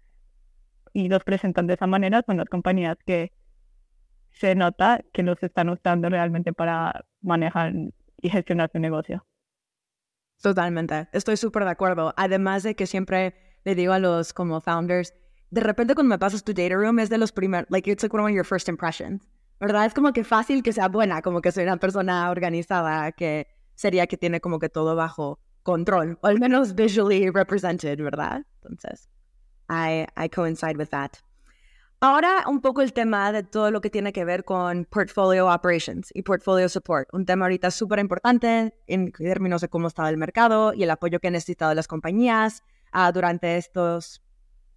[0.93, 3.31] y los presentan de esa manera son las compañías que
[4.31, 7.73] se nota que los están usando realmente para manejar
[8.21, 9.25] y gestionar su negocio.
[10.41, 12.13] Totalmente, estoy súper de acuerdo.
[12.17, 15.13] Además de que siempre le digo a los como founders,
[15.49, 18.15] de repente cuando me pasas tu data room es de los primeros, like it's like
[18.15, 19.21] one of your first impressions.
[19.59, 19.85] ¿Verdad?
[19.85, 24.07] Es como que fácil que sea buena, como que soy una persona organizada, que sería
[24.07, 28.43] que tiene como que todo bajo control, o al menos visually represented, ¿verdad?
[28.61, 29.09] Entonces,
[29.69, 31.11] I, I coincide with that.
[31.99, 36.11] Ahora un poco el tema de todo lo que tiene que ver con portfolio operations
[36.13, 40.75] y portfolio support, un tema ahorita súper importante en términos de cómo está el mercado
[40.75, 42.61] y el apoyo que han necesitado las compañías
[42.93, 44.21] uh, durante estos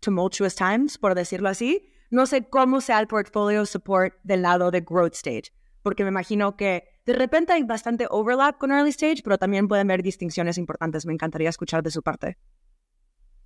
[0.01, 1.89] tumultuous times, por decirlo así.
[2.11, 6.57] No sé cómo sea el portfolio support del lado de growth stage, porque me imagino
[6.57, 11.07] que de repente hay bastante overlap con early stage, pero también pueden haber distinciones importantes.
[11.07, 12.37] Me encantaría escuchar de su parte.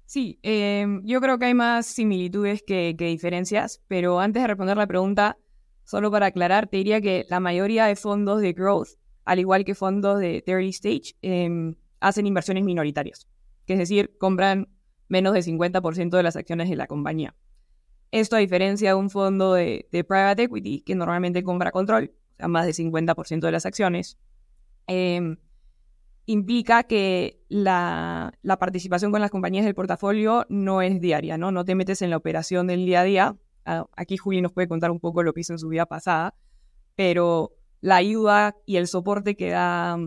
[0.07, 4.87] Sí, em, yo creo que hay más similitudes que, diferencias, pero antes de responder la
[4.87, 5.37] pregunta,
[5.83, 9.75] solo para aclarar, te diría que la mayoría de fondos de growth, al igual que
[9.75, 13.29] fondos de early stage, em, hacen inversiones minoritarias,
[13.67, 14.69] que es decir, compran
[15.09, 17.35] menos del 50% de las acciones de la compañía.
[18.11, 22.49] Esto a diferencia de un fondo de, private equity que normalmente compra control, o sea,
[22.49, 24.19] más del 50% de las acciones,
[24.87, 25.37] em,
[26.27, 31.51] implica que la, participación con las compañías del portafolio no es diaria, ¿no?
[31.51, 33.37] No te metes en la operación del día a día.
[33.97, 36.35] Aquí Juli nos puede contar un poco lo que hizo en su vida pasada,
[36.97, 39.99] pero la ayuda y el soporte que da,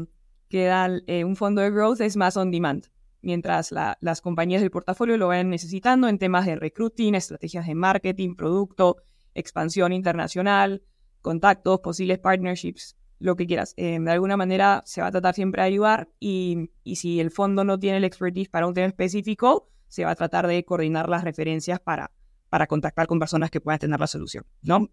[0.50, 2.88] que da eh, un fondo de growth es más on demand
[3.28, 8.36] mientras las compañías del portafolio lo vayan necesitando en temas de recruiting, estrategias de marketing,
[8.36, 8.96] producto,
[9.34, 10.82] expansión internacional,
[11.22, 13.74] contactos, posibles partnerships, lo que quieras.
[13.76, 17.66] Eh, de alguna manera se va a tratar siempre de ayudar y, si el fondo
[17.66, 21.26] no tiene el expertise para un tema específico, se va a tratar de coordinar las
[21.26, 22.12] referencias para,
[22.48, 24.90] para contactar con personas que puedan tener la solución, ¿no?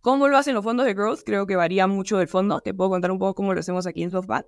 [0.00, 1.22] ¿Cómo lo hacen los fondos de growth?
[1.26, 2.60] Creo que varía mucho del fondo.
[2.60, 4.46] Te puedo contar un poco cómo lo hacemos aquí en SoftBank.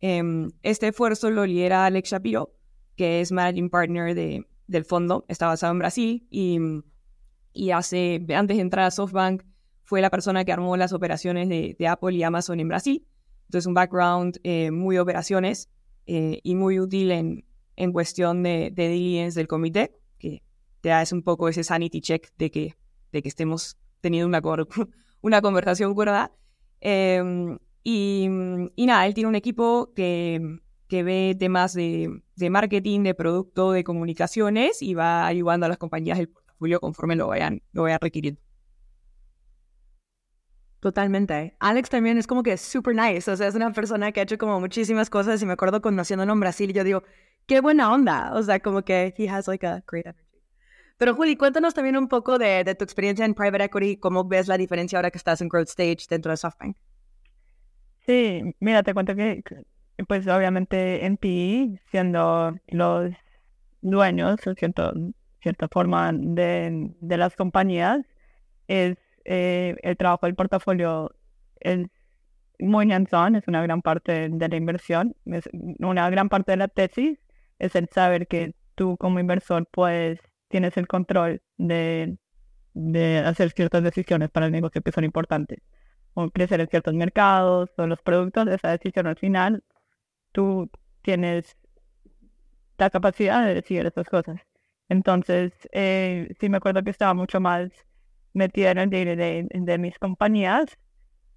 [0.00, 2.54] Em, este esfuerzo lo lidera Alex Shapiro,
[2.96, 6.58] que es Managing Partner de, del fondo, está basado en Brasil y,
[7.52, 9.42] y hace, antes de entrar a SoftBank
[9.82, 13.06] fue la persona que armó las operaciones de, Apple y Amazon en Brasil.
[13.46, 15.68] Entonces un background eh, muy operaciones
[16.06, 17.44] eh, y muy útil en,
[17.76, 20.42] en cuestión de, de diligence del comité, que
[20.80, 22.76] te da un poco ese sanity check de que,
[23.10, 24.40] de que estemos teniendo una,
[25.22, 26.32] una conversación cuerda.
[26.80, 28.28] Em, y,
[28.76, 33.72] y, nada, él tiene un equipo que, que ve temas de, de, marketing, de producto,
[33.72, 38.00] de comunicaciones y va ayudando a las compañías del portafolio conforme lo vayan, lo vayan
[38.00, 38.40] requiriendo.
[40.80, 41.56] Totalmente.
[41.60, 44.38] Alex también es como que super nice, o sea, es una persona que ha hecho
[44.38, 47.02] como muchísimas cosas y me acuerdo conociéndolo en Brasil y yo digo,
[47.46, 50.24] qué buena onda, o sea, como que he has like a great energy.
[50.96, 54.48] Pero Juli, cuéntanos también un poco de, de tu experiencia en private equity, cómo ves
[54.48, 56.76] la diferencia ahora que estás en growth stage dentro de SoftBank.
[58.10, 59.44] Sí, mira, te cuento que,
[60.08, 63.12] pues obviamente en PE, siendo los
[63.82, 64.92] dueños, en cierto,
[65.42, 68.00] cierta forma, de, de las compañías,
[68.68, 71.14] es eh, el trabajo del portafolio
[71.60, 71.86] es
[72.60, 75.48] muy hands-on, es una gran parte de la inversión, es
[75.80, 77.18] una gran parte de la tesis
[77.58, 82.18] es el saber que tú como inversor puedes, tienes el control de,
[82.74, 85.60] de hacer ciertas decisiones para el negocio que son importantes,
[86.14, 89.62] o crecer en ciertos mercados o los productos, esa decisión al final,
[90.32, 90.70] tú
[91.02, 91.56] tienes
[92.78, 94.40] la capacidad de decidir esas cosas.
[94.88, 97.70] Entonces, eh, sí me acuerdo que estaba mucho más
[98.32, 100.78] metida en el día de, de mis compañías.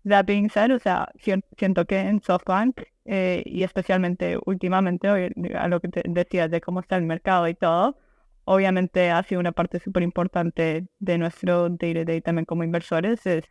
[0.06, 1.10] That being said, o sea,
[1.56, 5.08] siento que en SoftBank, eh, y especialmente últimamente,
[5.56, 7.98] a lo que te decías de cómo está el mercado y todo,
[8.46, 13.46] obviamente ha sido una parte súper importante de nuestro day-to-day también como inversores, es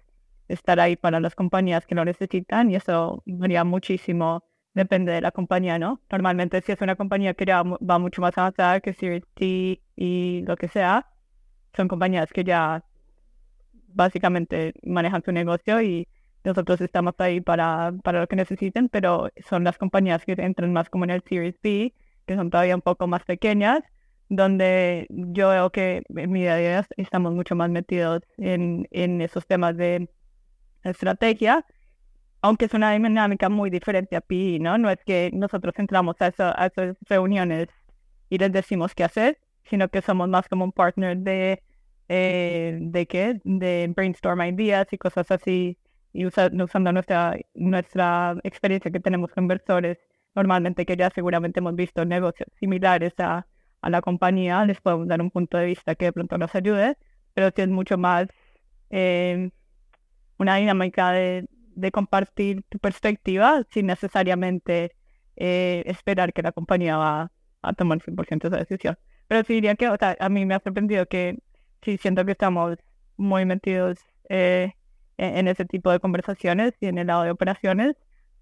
[0.53, 5.33] estar ahí para las compañías que lo necesitan y eso varía muchísimo, depende de la
[5.33, 6.01] compañía, ¿no?
[6.11, 10.43] Normalmente si es una compañía que ya va mucho más avanzada que Series T y
[10.47, 11.09] lo que sea,
[11.77, 12.85] son compañías que ya
[13.89, 16.09] básicamente manejan su negocio y
[16.45, 20.91] nosotros estamos ahí para, para lo que necesiten, pero son las compañías que entran más
[20.91, 21.95] como en el Series B,
[22.27, 23.81] que son todavía un poco más pequeñas,
[24.29, 29.21] donde yo veo que en mi día a día estamos mucho más metidos en, en
[29.21, 30.09] esos temas de
[30.91, 31.65] estrategia,
[32.43, 34.79] aunque es una dinámica muy diferente a PI, ¿no?
[34.79, 37.69] No es que nosotros entramos a, a esas reuniones
[38.29, 41.63] y les decimos qué hacer, sino que somos más como un partner de
[42.09, 45.79] eh, de qué, de brainstorm ideas y cosas así,
[46.13, 49.99] y usando nuestra, nuestra experiencia que tenemos con inversores,
[50.35, 53.47] normalmente que ya seguramente hemos visto negocios similares a,
[53.81, 56.99] a la compañía, les podemos dar un punto de vista que de pronto nos ayude,
[57.35, 58.29] pero sí es mucho más
[58.91, 59.51] eh,
[60.43, 61.47] una dinámica de,
[61.93, 64.95] compartir tu perspectiva sin necesariamente
[65.37, 68.99] eh, esperar que la compañía va a tomar 100% esa decisión.
[69.29, 71.39] Pero sí diría que, o a mí me ha sorprendido que
[71.83, 72.77] sí siento que estamos
[73.17, 74.73] muy metidos eh,
[75.19, 77.97] e-, en, ese tipo de conversaciones y en el lado de operaciones,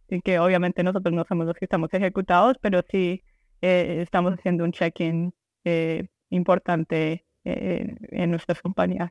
[0.09, 3.23] y que obviamente nosotros no somos los que estamos ejecutados, pero sí
[3.63, 5.33] eh, estamos haciendo un check-in
[5.65, 9.11] eh, importante en nuestras compañías.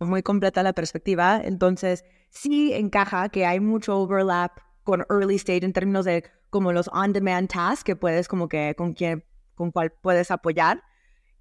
[0.00, 5.72] Muy completa la perspectiva, entonces sí encaja que hay mucho overlap con early stage en
[5.72, 10.30] términos de como los on-demand tasks que puedes como que con quien con cual puedes
[10.30, 10.82] apoyar,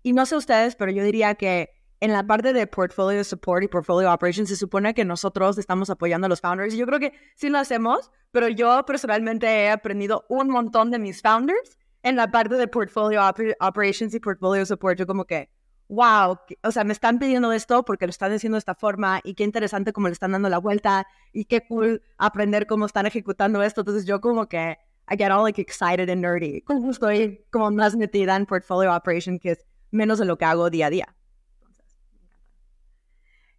[0.04, 1.70] y no sé ustedes, pero yo diría que
[2.02, 6.26] en la parte de portfolio support y portfolio operations se supone que nosotros estamos apoyando
[6.26, 6.74] a los founders.
[6.76, 11.22] Yo creo que sí lo hacemos, pero yo personalmente he aprendido un montón de mis
[11.22, 13.22] founders en la parte de portfolio
[13.60, 14.98] operations y portfolio support.
[14.98, 15.50] Yo como que,
[15.90, 19.34] wow, o sea, me están pidiendo esto porque lo están haciendo de esta forma y
[19.34, 23.62] qué interesante cómo le están dando la vuelta y qué cool aprender cómo están ejecutando
[23.64, 23.82] esto.
[23.82, 24.78] Entonces yo como que
[25.12, 26.62] I get all like excited and nerdy.
[26.62, 30.70] Como estoy como más metida en portfolio operations que es menos de lo que hago
[30.70, 31.16] día a día.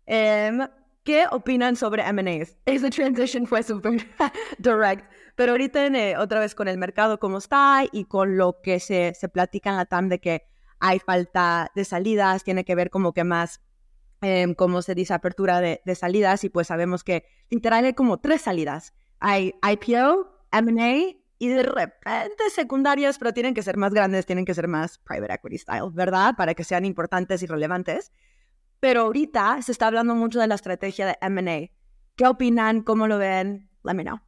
[0.06, 0.60] Em,
[1.02, 2.56] ¿Qué opinan sobre M&As?
[2.66, 4.06] Esa transition fue súper
[4.58, 8.78] direct, pero ahorita eh, otra vez con el mercado como está y con lo que
[8.78, 10.49] se, se platica en la TAM de que
[10.80, 13.60] hay falta de salidas, tiene que ver como que más,
[14.22, 18.18] eh, como se dice, apertura de, de, salidas y pues sabemos que literal hay como
[18.18, 18.94] tres salidas.
[19.20, 24.54] Hay IPO, M&A y de repente secundarias, pero tienen que ser más grandes, tienen que
[24.54, 26.34] ser más private equity style, ¿verdad?
[26.36, 28.12] Para que sean importantes y relevantes.
[28.80, 31.70] Pero ahorita se está hablando mucho de la estrategia de M&A.
[32.16, 32.82] ¿Qué opinan?
[32.82, 33.70] ¿Cómo lo ven?
[33.84, 34.20] Let me know.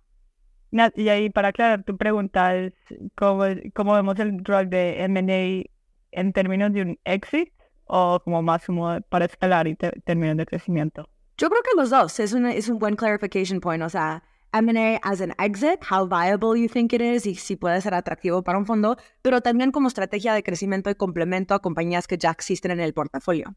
[0.96, 2.72] Y ahí, para aclarar tu pregunta, es
[3.14, 3.44] ¿cómo,
[3.74, 5.71] cómo vemos el rol de M&A
[6.12, 7.52] en términos de un exit
[7.84, 11.08] o como más como para escalar y términos de crecimiento?
[11.36, 12.20] Yo creo que los dos.
[12.20, 13.82] Es un, es un buen clarification point.
[13.82, 17.80] O sea, M&A as an exit, how viable you think it is y si puede
[17.80, 22.06] ser atractivo para un fondo, pero también como estrategia de crecimiento y complemento a compañías
[22.06, 23.54] que ya existen en el portafolio.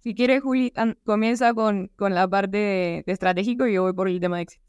[0.00, 0.72] Si quieres, Juli,
[1.04, 4.60] comienza con, con la parte de, estratégico y yo voy por el tema de exit.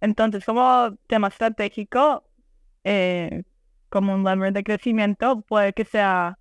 [0.00, 2.24] Entonces, como tema estratégico,
[2.84, 3.42] eh,
[3.90, 6.38] como un lever de crecimiento, puede que sea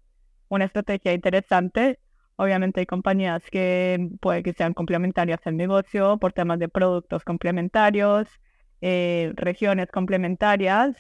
[0.49, 1.99] una estrategia interesante.
[2.37, 8.27] Obviamente hay compañías que puede que sean complementarias al negocio por temas de productos complementarios,
[8.81, 10.95] eh, regiones complementarias.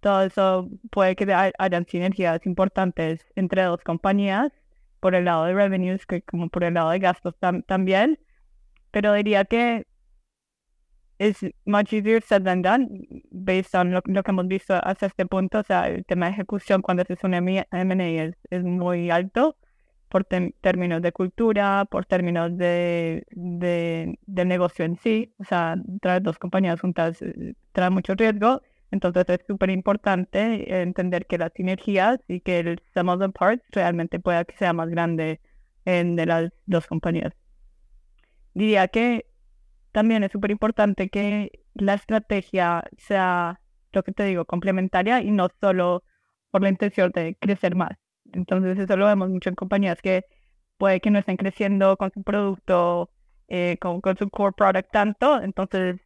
[0.00, 1.26] Todo eso puede que
[1.58, 4.52] hayan sinergias importantes entre dos compañías
[5.00, 7.34] por el lado de revenues que como por el lado de gastos
[7.66, 8.18] también.
[8.92, 9.86] Pero diría que
[11.18, 12.88] es much easier said than done
[13.30, 15.60] based on lo, que hemos visto hasta este punto.
[15.60, 19.56] O sea, el tema de ejecución cuando se hace un M&A es, es muy alto
[20.08, 25.34] por términos de cultura, por términos de, de, del negocio en sí.
[25.38, 28.62] O sea, traer dos compañías juntas eh, trae mucho riesgo.
[28.90, 33.64] Entonces es súper importante entender que las sinergias y que el sum of the parts
[33.72, 35.40] realmente pueda que sea más grande
[35.84, 37.32] en de las dos compañías.
[38.54, 39.26] Diría que
[39.96, 43.60] también es súper importante que la estrategia sea,
[43.92, 46.04] lo que te digo, complementaria y no solo
[46.50, 47.96] por la intención de crecer más.
[48.34, 50.26] Entonces eso lo vemos mucho en compañías que
[50.76, 53.08] puede que no estén creciendo con su producto,
[53.48, 55.98] eh, con, su core product tanto, entonces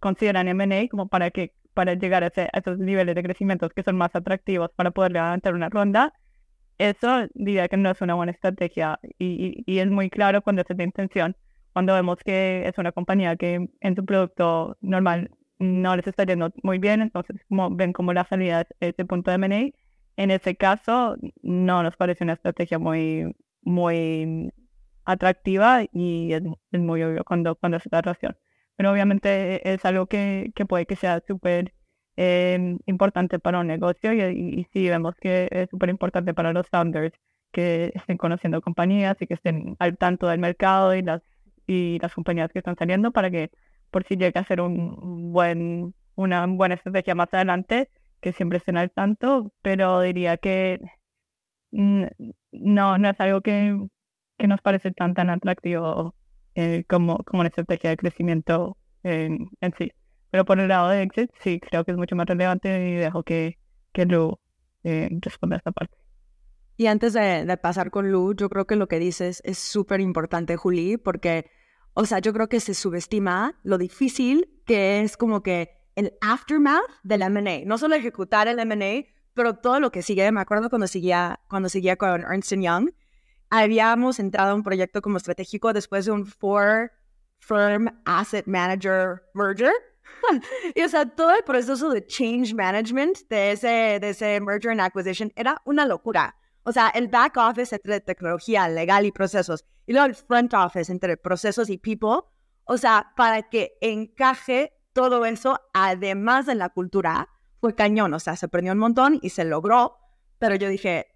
[0.00, 4.10] consideran M&A como para que para llegar a, esos niveles de crecimiento que son más
[4.16, 6.14] atractivos para poder levantar una ronda,
[6.78, 10.76] eso diría que no es una buena estrategia y, y es muy claro cuando es
[10.76, 11.36] de intención
[11.72, 16.50] cuando vemos que es una compañía que en su producto normal no les está yendo
[16.62, 19.70] muy bien, entonces como ven como la salida es ese punto de M&A.
[20.16, 24.52] En ese caso, no nos parece una estrategia muy, muy
[25.04, 26.42] atractiva y es,
[26.72, 28.36] muy obvio cuando, cuando se da razón.
[28.76, 31.74] Pero obviamente es algo que, que puede que sea súper
[32.16, 36.52] eh, importante para un negocio y, y, y, sí vemos que es súper importante para
[36.52, 37.14] los founders
[37.52, 41.22] que estén conociendo compañías y que estén al tanto del mercado y las
[41.66, 43.50] y las compañías que están saliendo para que
[43.90, 47.90] por si llega a ser un buen, una buena estrategia más adelante,
[48.20, 50.80] que siempre estén al tanto, pero diría que
[51.72, 53.76] no, no es algo que,
[54.38, 56.14] que nos parece tan tan atractivo
[56.54, 59.92] eh, como, como una estrategia de crecimiento en, en, sí.
[60.30, 63.22] Pero por el lado de exit, sí, creo que es mucho más relevante y dejo
[63.22, 63.58] que,
[63.92, 64.38] que Lu
[64.84, 65.96] eh, responda a esta parte.
[66.76, 70.56] Y antes de, pasar con Lu, yo creo que lo que dices es súper importante,
[70.56, 71.50] Juli, porque,
[71.94, 76.82] o sea, yo creo que se subestima lo difícil que es como que el aftermath
[77.02, 77.64] del M&A.
[77.66, 79.04] No solo ejecutar el M&A,
[79.34, 80.30] pero todo lo que sigue.
[80.32, 82.90] Me acuerdo cuando seguía, cuando seguía con Ernst Young,
[83.50, 86.90] habíamos entrado a un proyecto como estratégico después de un four
[87.38, 89.72] firm asset manager merger.
[90.74, 94.80] y o sea, todo el proceso de change management de ese, de ese merger and
[94.80, 96.36] acquisition era una locura.
[96.64, 100.90] O sea, el back office entre tecnología, legal y procesos, y luego el front office
[100.92, 102.28] entre procesos y people.
[102.64, 107.28] O sea, para que encaje todo eso, además de la cultura,
[107.60, 108.14] fue cañón.
[108.14, 109.98] O sea, se aprendió un montón y se logró.
[110.38, 111.06] Pero yo dije,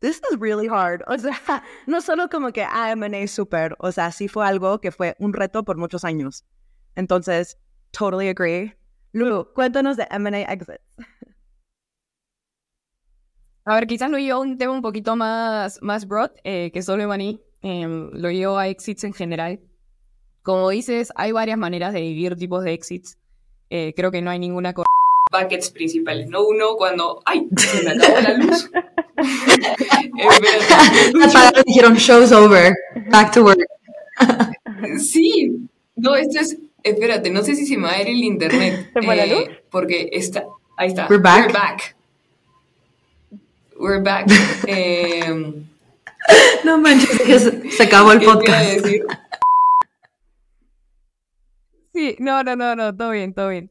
[0.00, 1.02] this is really hard.
[1.08, 3.76] O sea, no solo como que ah, M&A super.
[3.78, 6.44] O sea, sí fue algo que fue un reto por muchos años.
[6.94, 7.58] Entonces,
[7.92, 8.76] totally agree.
[9.12, 10.82] Lulu, cuéntanos de M&A exits.
[13.64, 16.82] A ver, quizás lo llevo a un tema un poquito más, más broad eh, que
[16.82, 17.40] solo Money.
[17.62, 19.60] Em, lo llevo a exits en general.
[20.42, 23.18] Como dices, hay varias maneras de dividir tipos de exits.
[23.70, 24.84] Eh, creo que no hay ninguna con
[25.30, 26.28] buckets principales.
[26.28, 27.48] No uno cuando, ¡ay!
[27.56, 28.70] Se me acabó la luz.
[29.16, 29.24] eh,
[31.66, 32.74] dijeron, show's over,
[33.10, 33.60] back to work.
[34.98, 38.90] sí, no, esto es, espérate, no sé si se me va a ir el internet.
[38.92, 39.48] ¿Se fue la luz?
[39.48, 40.46] Eh, porque está,
[40.76, 41.06] ahí está.
[41.08, 41.46] We're back.
[41.46, 41.96] We're back.
[43.82, 44.30] We're back.
[44.68, 45.26] Eh,
[46.64, 48.86] no manches, que se, acabó el podcast.
[51.92, 53.70] Sí, no, no, no, no, todo bien, todo bien.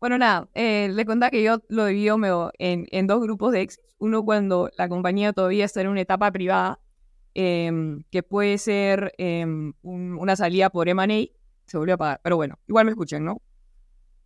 [0.00, 3.94] Bueno, nada, eh, le contaba que yo lo divido en, en dos grupos de éxitos.
[3.98, 6.80] Uno cuando la compañía todavía está en una etapa privada,
[7.34, 11.06] em, que puede ser em, una salida por M&A,
[11.66, 13.42] se volvió a pagar, pero bueno, igual me escuchan, ¿no?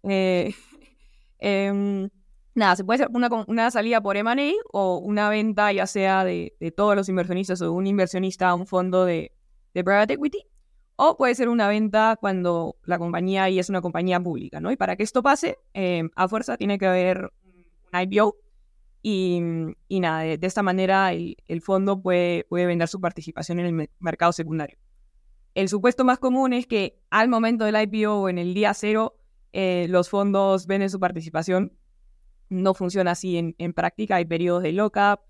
[2.55, 6.25] Em, nada, se puede hacer una, una salida por M&A o una venta ya sea
[6.25, 9.33] de, de, todos los inversionistas o un inversionista a un fondo de,
[9.75, 10.47] de private equity,
[10.97, 14.71] o puede ser una venta cuando la compañía y es una compañía pública, ¿no?
[14.71, 18.37] Y para que esto pase, eh, a fuerza tiene que haber un IPO
[19.03, 19.41] y,
[19.89, 23.91] y nada, de, esta manera el, el, fondo puede, puede vender su participación en el
[23.99, 24.79] mercado secundario.
[25.55, 29.17] El supuesto más común es que al momento del IPO o en el día cero,
[29.53, 31.73] eh, los fondos venden su participación
[32.53, 35.21] no funciona así en, en práctica, hay periodos de lockup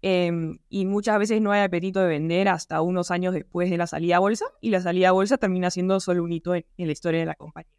[0.00, 3.86] em, y muchas veces no hay apetito de vender hasta unos años después de la
[3.86, 6.92] salida a bolsa y la salida a bolsa termina siendo solo un hito en, la
[6.92, 7.72] historia de la compañía,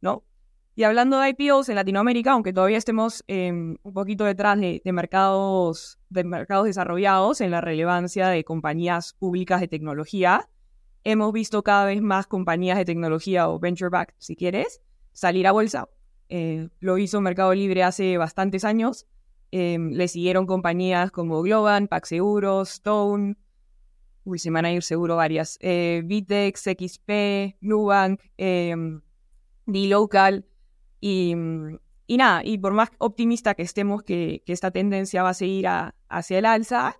[0.00, 0.24] ¿no?
[0.76, 6.00] Y hablando de IPOs en Latinoamérica, aunque todavía estemos em, un poquito detrás de, mercados,
[6.08, 10.48] de mercados desarrollados en la relevancia de compañías públicas de tecnología,
[11.04, 14.82] hemos visto cada vez más compañías de tecnología o venture back, si quieres,
[15.12, 15.88] salir a bolsa.
[16.28, 19.06] Eh, lo hizo Mercado Libre hace bastantes años.
[19.50, 23.36] Em, le siguieron compañías como Globan, Seguros, Stone,
[24.24, 28.74] uy, se van a ir seguro varias, eh, Vitex, XP, Nubank, eh,
[29.66, 30.46] D-Local.
[31.00, 31.34] Y,
[32.06, 35.66] y, nada, y por más optimista que estemos que, que esta tendencia va a seguir
[36.08, 36.98] hacia el alza,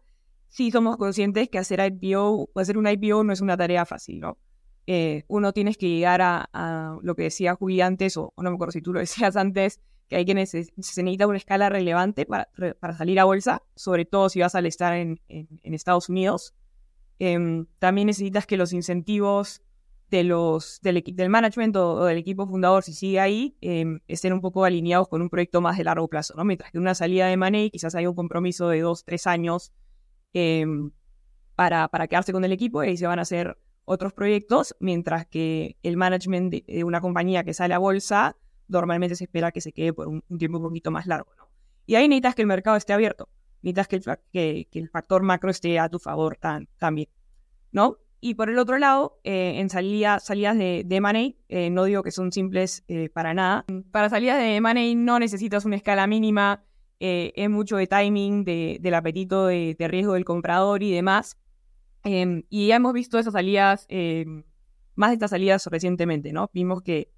[0.49, 4.39] sí somos conscientes que hacer IPO, hacer un IPO no es una tarea fácil, ¿no?
[4.87, 8.73] Eh, uno tienes que llegar a, lo que decía Juli antes, o, no me acuerdo
[8.73, 12.49] si tú lo decías antes, que hay que se necesita una escala relevante para,
[12.97, 15.21] salir a bolsa, sobre todo si vas a estar en,
[15.63, 16.55] Estados Unidos.
[17.19, 19.63] Em, también necesitas que los incentivos
[20.11, 24.41] de los, del, del management o, del equipo fundador, si sigue ahí, em, estén un
[24.41, 26.45] poco alineados con un proyecto más de largo plazo, ¿no?
[26.45, 29.73] Mientras que una salida de money quizás hay un compromiso de dos, tres años
[30.35, 30.91] em,
[31.55, 35.77] para, para quedarse con el equipo y se van a hacer otros proyectos, mientras que
[35.83, 38.37] el management de, una compañía que sale a bolsa
[38.69, 41.49] normalmente se espera que se quede por un, tiempo un poquito más largo, ¿no?
[41.87, 43.29] Y ahí necesitas que el mercado esté abierto,
[43.61, 46.39] necesitas que el, que, el factor macro esté a tu favor
[46.79, 47.09] también,
[47.73, 47.99] ¿no?
[48.27, 52.33] Y por el otro lado, eh, en salidas de, de eh, no digo que son
[52.33, 53.67] simples eh, para nada.
[53.91, 56.65] Para salidas de money no necesitas una escala mínima,
[56.99, 61.37] es mucho de timing, de, del apetito de, riesgo del comprador y demás.
[62.05, 64.45] Em, y ya hemos visto esas salidas, em,
[64.95, 66.51] más de estas salidas recientemente, ¿no?
[66.53, 67.11] Vimos que,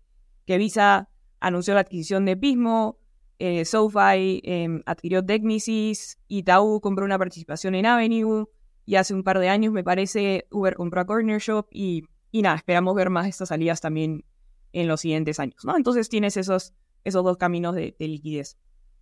[0.46, 1.10] que Visa
[1.40, 2.98] anunció la adquisición de Pismo,
[3.38, 8.48] SoFi em, adquirió Technicis, Itaú compró una participación en Avenue,
[8.86, 12.56] y hace un par de años, me parece, Uber compró a Corner Shop y, nada,
[12.56, 14.24] esperamos ver más de estas salidas también
[14.72, 15.76] en los siguientes años, ¿no?
[15.76, 16.72] Entonces tienes esos,
[17.02, 18.56] esos dos caminos de, liquidez.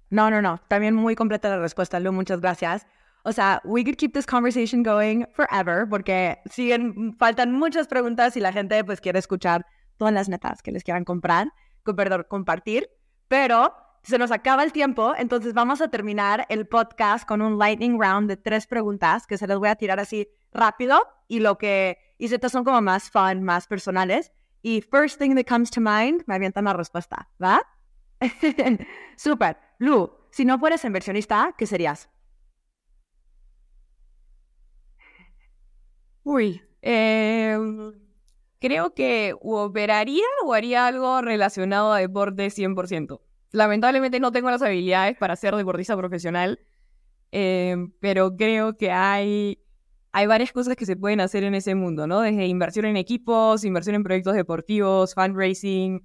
[0.09, 0.61] No, no, no.
[0.69, 2.13] También muy completa la respuesta, Lu.
[2.13, 2.87] Muchas gracias.
[3.25, 8.41] O sea, we could keep this conversation going forever porque siguen, faltan muchas preguntas y
[8.41, 9.67] la gente pues quiere escuchar
[9.97, 11.49] todas las netas que les quieran comprar,
[11.85, 12.91] perdón, compartir.
[13.29, 17.99] Pero se nos acaba el tiempo, entonces vamos a terminar el podcast con un lightning
[17.99, 21.99] round de tres preguntas que se les voy a tirar así rápido y lo que
[22.19, 24.33] y estas son como más fun, más personales.
[24.63, 27.61] Y first thing that comes to mind, me avientan la respuesta, ¿va?
[29.17, 29.59] Super.
[29.79, 32.09] Lu, si no fueres inversionista, ¿qué serías?
[36.25, 37.57] Uy, eh,
[38.59, 43.21] creo que operaría o haría algo relacionado a deporte 100%.
[43.53, 46.59] Lamentablemente no tengo las habilidades para ser deportista profesional,
[47.31, 49.61] em, pero creo que hay,
[50.13, 52.21] hay varias cosas que se pueden hacer en ese mundo, ¿no?
[52.21, 56.03] Desde inversión en equipos, inversión en proyectos deportivos, fundraising,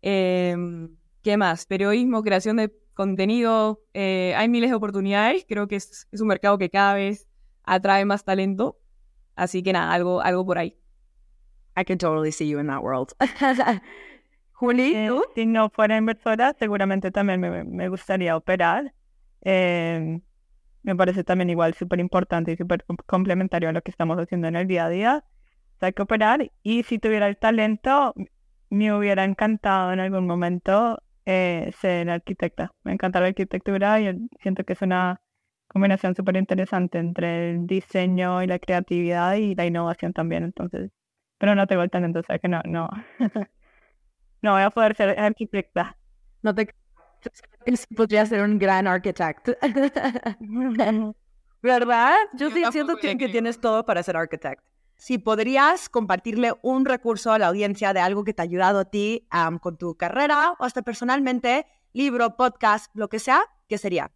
[0.00, 1.66] em, ¿qué más?
[1.66, 6.70] Periodismo, creación de contenido, eh, hay miles de oportunidades, creo que es, un mercado que
[6.70, 7.26] cada vez
[7.64, 8.78] atrae más talento,
[9.36, 10.76] así que nada, algo, algo por ahí.
[11.76, 13.12] I can totally see you in that world.
[14.52, 18.94] Juli, eh, si no fuera inversora, seguramente también me, gustaría operar.
[19.40, 20.20] Eh,
[20.82, 24.56] me parece también igual súper importante y súper complementario a lo que estamos haciendo en
[24.56, 25.24] el día a día.
[25.80, 28.14] hay que operar y si tuviera el talento,
[28.70, 32.72] me hubiera encantado en algún momento eh, ser arquitecta.
[32.84, 35.20] Me encanta la arquitectura y siento que es una
[35.72, 40.44] combinación súper interesante entre el diseño y la creatividad y la innovación también.
[40.44, 40.90] Entonces,
[41.38, 42.88] pero no tengo el talento, o sea que no, no.
[44.42, 45.96] No voy a poder ser arquitecta.
[46.42, 46.74] No te
[47.96, 49.52] podría ser un gran arquitecto.
[51.62, 52.14] ¿Verdad?
[52.34, 54.64] Yo, sí siento que, tienes todo para ser arquitecto.
[54.96, 58.84] Si podrías compartirle un recurso a la audiencia de algo que te ha ayudado a
[58.84, 59.28] ti
[59.60, 64.10] con tu carrera o hasta personalmente, libro, podcast, lo que sea, ¿qué sería?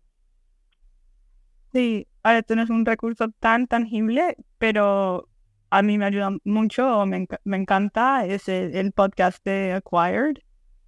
[1.76, 5.28] Sí, ahora esto no es un recurso tan tangible, pero
[5.68, 10.38] a mí me ayuda mucho, me, me encanta, es el, podcast de Acquired,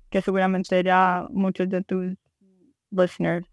[0.09, 2.17] que seguramente ya muchos de tus
[2.91, 3.47] listeners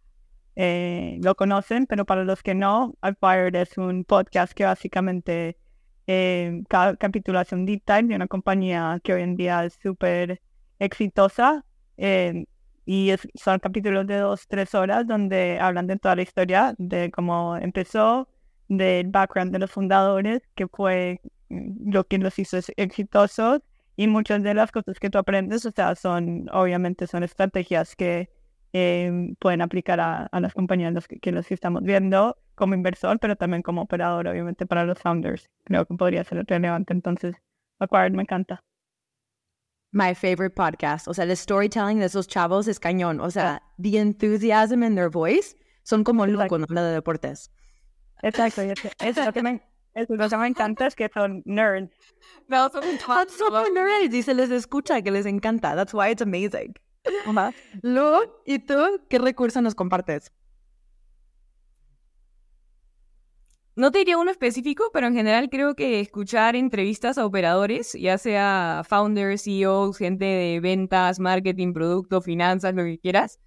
[0.55, 5.57] eh, lo conocen, pero para los que no, Acquired es un podcast que básicamente
[6.07, 10.41] eh, cada capítulo hace un de una compañía que hoy en día es súper
[10.79, 11.65] exitosa.
[11.97, 12.45] Eh,
[12.85, 17.57] y son capítulos de dos, tres horas donde hablan de toda la historia, de cómo
[17.57, 18.27] empezó,
[18.67, 21.19] del background de los fundadores, que fue
[21.49, 23.61] mm, lo que los hizo exitosos
[23.95, 28.29] y muchas de las cosas que tú aprendes, o sea, son, obviamente son estrategias que
[28.73, 33.61] em, pueden aplicar a, las compañías los que, los estamos viendo como inversor, pero también
[33.63, 35.49] como operador, obviamente, para los founders.
[35.63, 36.93] Creo que podría ser relevante.
[36.93, 37.35] Entonces,
[37.79, 38.63] Acquired me encanta.
[39.91, 41.07] My favorite podcast.
[41.07, 43.19] O sea, el storytelling de esos chavos es cañón.
[43.21, 47.51] O sea, the enthusiasm in their voice son como locos cuando hablan de deportes.
[48.21, 49.61] Exacto, es lo que me,
[49.93, 51.91] es lo que me encanta, es que son nerds.
[52.47, 52.83] No, son
[53.73, 55.75] nerds y se les escucha que les encanta.
[55.75, 56.73] That's why it's amazing.
[57.83, 60.31] Lu, ¿y tú qué recurso nos compartes?
[63.75, 68.17] No te diría uno específico, pero en general creo que escuchar entrevistas a operadores, ya
[68.17, 73.41] sea founders, CEOs, gente de ventas, marketing, producto, finanzas, lo que quieras,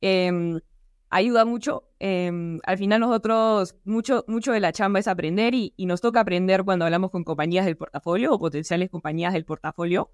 [0.00, 0.58] em,
[1.10, 1.84] ayuda mucho.
[2.00, 6.64] Em, al final nosotros, mucho, mucho de la chamba es aprender y, nos toca aprender
[6.64, 10.10] cuando hablamos con compañías del portafolio o potenciales compañías del portafolio.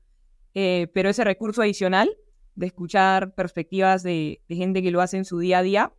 [0.54, 2.14] Eh, pero ese recurso adicional
[2.54, 5.92] de escuchar perspectivas de, de gente que lo hace en su día a día,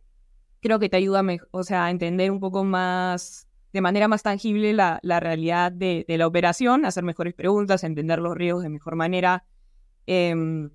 [0.60, 3.45] creo que te ayuda o sea, a entender un poco más,
[3.76, 8.20] de manera más tangible la, la realidad de, de la operación, hacer mejores preguntas, entender
[8.20, 9.44] los riesgos de mejor manera.
[10.06, 10.70] Em,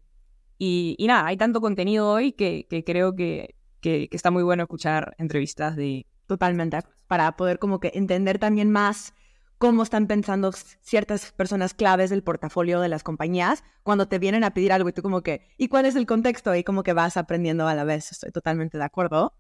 [0.60, 4.44] y, y nada, hay tanto contenido hoy que, que creo que, que, que está muy
[4.44, 6.06] bueno escuchar entrevistas de...
[6.28, 6.78] Totalmente.
[7.08, 9.16] Para poder como que entender también más
[9.58, 14.54] cómo están pensando ciertas personas claves del portafolio de las compañías cuando te vienen a
[14.54, 16.54] pedir algo y tú como que, ¿y cuál es el contexto?
[16.54, 18.12] Y como que vas aprendiendo a la vez.
[18.12, 19.34] Estoy totalmente de acuerdo.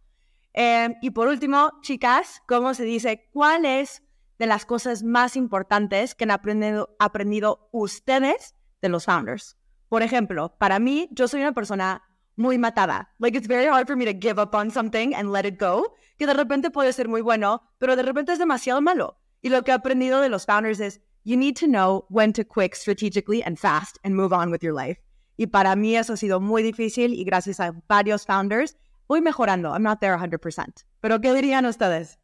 [0.53, 3.29] Eh, y por último, chicas, ¿cómo se dice?
[3.31, 4.03] ¿Cuál es
[4.37, 9.57] de las cosas más importantes que han aprendido, ustedes de los founders?
[9.87, 12.03] Por ejemplo, para mí, yo soy una persona
[12.35, 13.13] muy matada.
[13.19, 15.95] Like, it's very hard for me to give up on something and let it go.
[16.17, 19.17] Que de repente puede ser muy bueno, pero de repente es demasiado malo.
[19.41, 22.43] Y lo que he aprendido de los founders es, you need to know when to
[22.43, 25.01] quick strategically and fast and move on with your life.
[25.37, 28.77] Y para mí eso ha sido muy difícil y gracias a varios founders
[29.11, 29.73] voy mejorando.
[29.73, 30.85] I'm not there 100%.
[31.01, 32.17] Pero ¿qué dirían ustedes?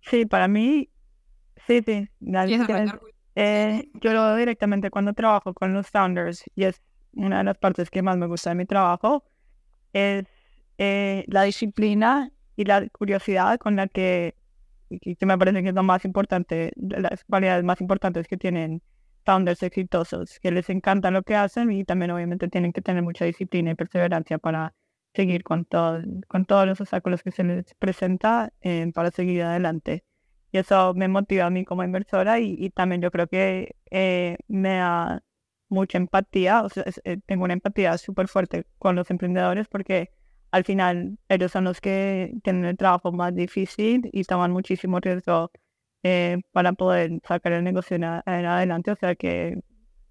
[0.00, 0.88] Sí, para mí,
[1.66, 2.08] sí, sí.
[3.34, 6.82] Eh, yo lo veo directamente cuando trabajo con los founders y es
[7.12, 9.24] una de las partes que más me gusta de mi trabajo,
[9.92, 10.24] es
[10.78, 14.34] eh, la disciplina y la curiosidad con la que,
[14.88, 18.82] y que me parece que es lo más importante, las cualidades más importantes que tienen
[19.26, 23.26] founders exitosos, que les encanta lo que hacen y también obviamente tienen que tener mucha
[23.26, 24.74] disciplina y perseverancia para
[25.14, 30.04] seguir con, todo, con todos los obstáculos que se les presenta eh, para seguir adelante.
[30.52, 34.36] Y eso me motiva a mí como inversora y, y también yo creo que eh,
[34.48, 35.22] me da
[35.68, 40.10] mucha empatía, o sea, es- eh, tengo una empatía súper fuerte con los emprendedores porque
[40.50, 45.50] al final ellos son los que tienen el trabajo más difícil y toman muchísimo riesgo
[46.02, 49.58] eh, para poder sacar el negocio en, adelante, o sea que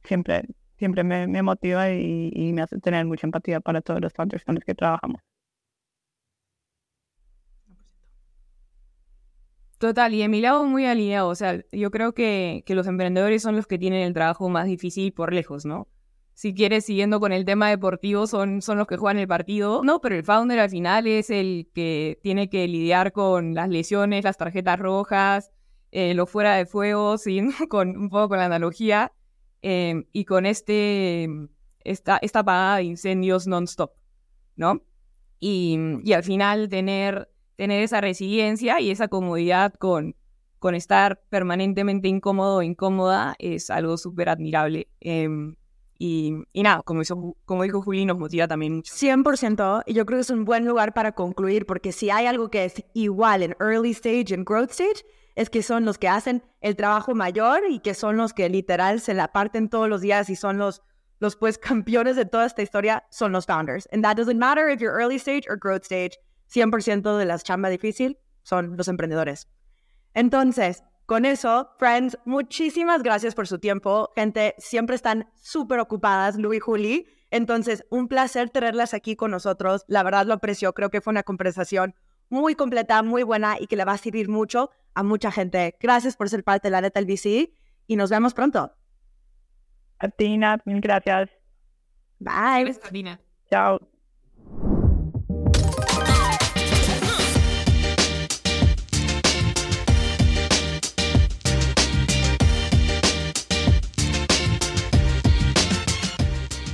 [0.03, 0.43] siempre,
[0.81, 4.43] siempre me, me motiva y, y me hace tener mucha empatía para todos los founders
[4.43, 5.21] con los que trabajamos.
[9.77, 11.27] Total, y de mi lado muy alineado.
[11.29, 14.65] O sea, yo creo que, que los emprendedores son los que tienen el trabajo más
[14.65, 15.87] difícil por lejos, ¿no?
[16.33, 19.81] Si quieres, siguiendo con el tema deportivo, son, son los que juegan el partido.
[19.83, 24.23] No, pero el founder al final es el que tiene que lidiar con las lesiones,
[24.23, 25.51] las tarjetas rojas,
[25.91, 29.11] eh, lo fuera de fuego, siguiendo con un poco con la analogía,
[29.61, 31.27] eh, y con este,
[31.83, 33.91] esta, esta apagada de incendios non-stop,
[34.55, 34.81] ¿no?
[35.39, 40.15] Y, y al final tener tener esa resiliencia y esa comodidad con,
[40.57, 44.87] con estar permanentemente incómodo o incómoda es algo súper admirable.
[44.99, 45.55] Em,
[45.99, 48.91] y, y nada, como, hizo- como dijo Juli, nos motiva también mucho.
[48.95, 52.49] 100%, y yo creo que es un buen lugar para concluir, porque si hay algo
[52.49, 55.05] que es igual en early stage en growth stage,
[55.35, 58.99] es que son los que hacen el trabajo mayor y que son los que literal
[58.99, 60.81] se la parten todos los días y son los,
[61.19, 63.87] los pues campeones de toda esta historia, son los founders.
[63.91, 66.17] And that doesn't matter if you're early stage or growth stage,
[66.53, 69.47] 100% de las chamba difícil son los emprendedores.
[70.13, 74.11] Entonces, con eso, friends, muchísimas gracias por su tiempo.
[74.15, 77.05] Gente, siempre están súper ocupadas, Lu y Juli.
[77.31, 79.83] Entonces, un placer tenerlas aquí con nosotros.
[79.87, 80.73] La verdad lo aprecio.
[80.73, 81.95] Creo que fue una conversación
[82.29, 85.75] muy completa, muy buena y que le va a servir mucho a mucha gente.
[85.79, 87.53] Gracias por ser parte de la neta del VC
[87.87, 88.71] y nos vemos pronto.
[89.99, 91.29] A ti, Nat, mil gracias.
[92.19, 92.65] Bye.
[92.65, 93.19] Gracias.
[93.49, 93.90] Chao.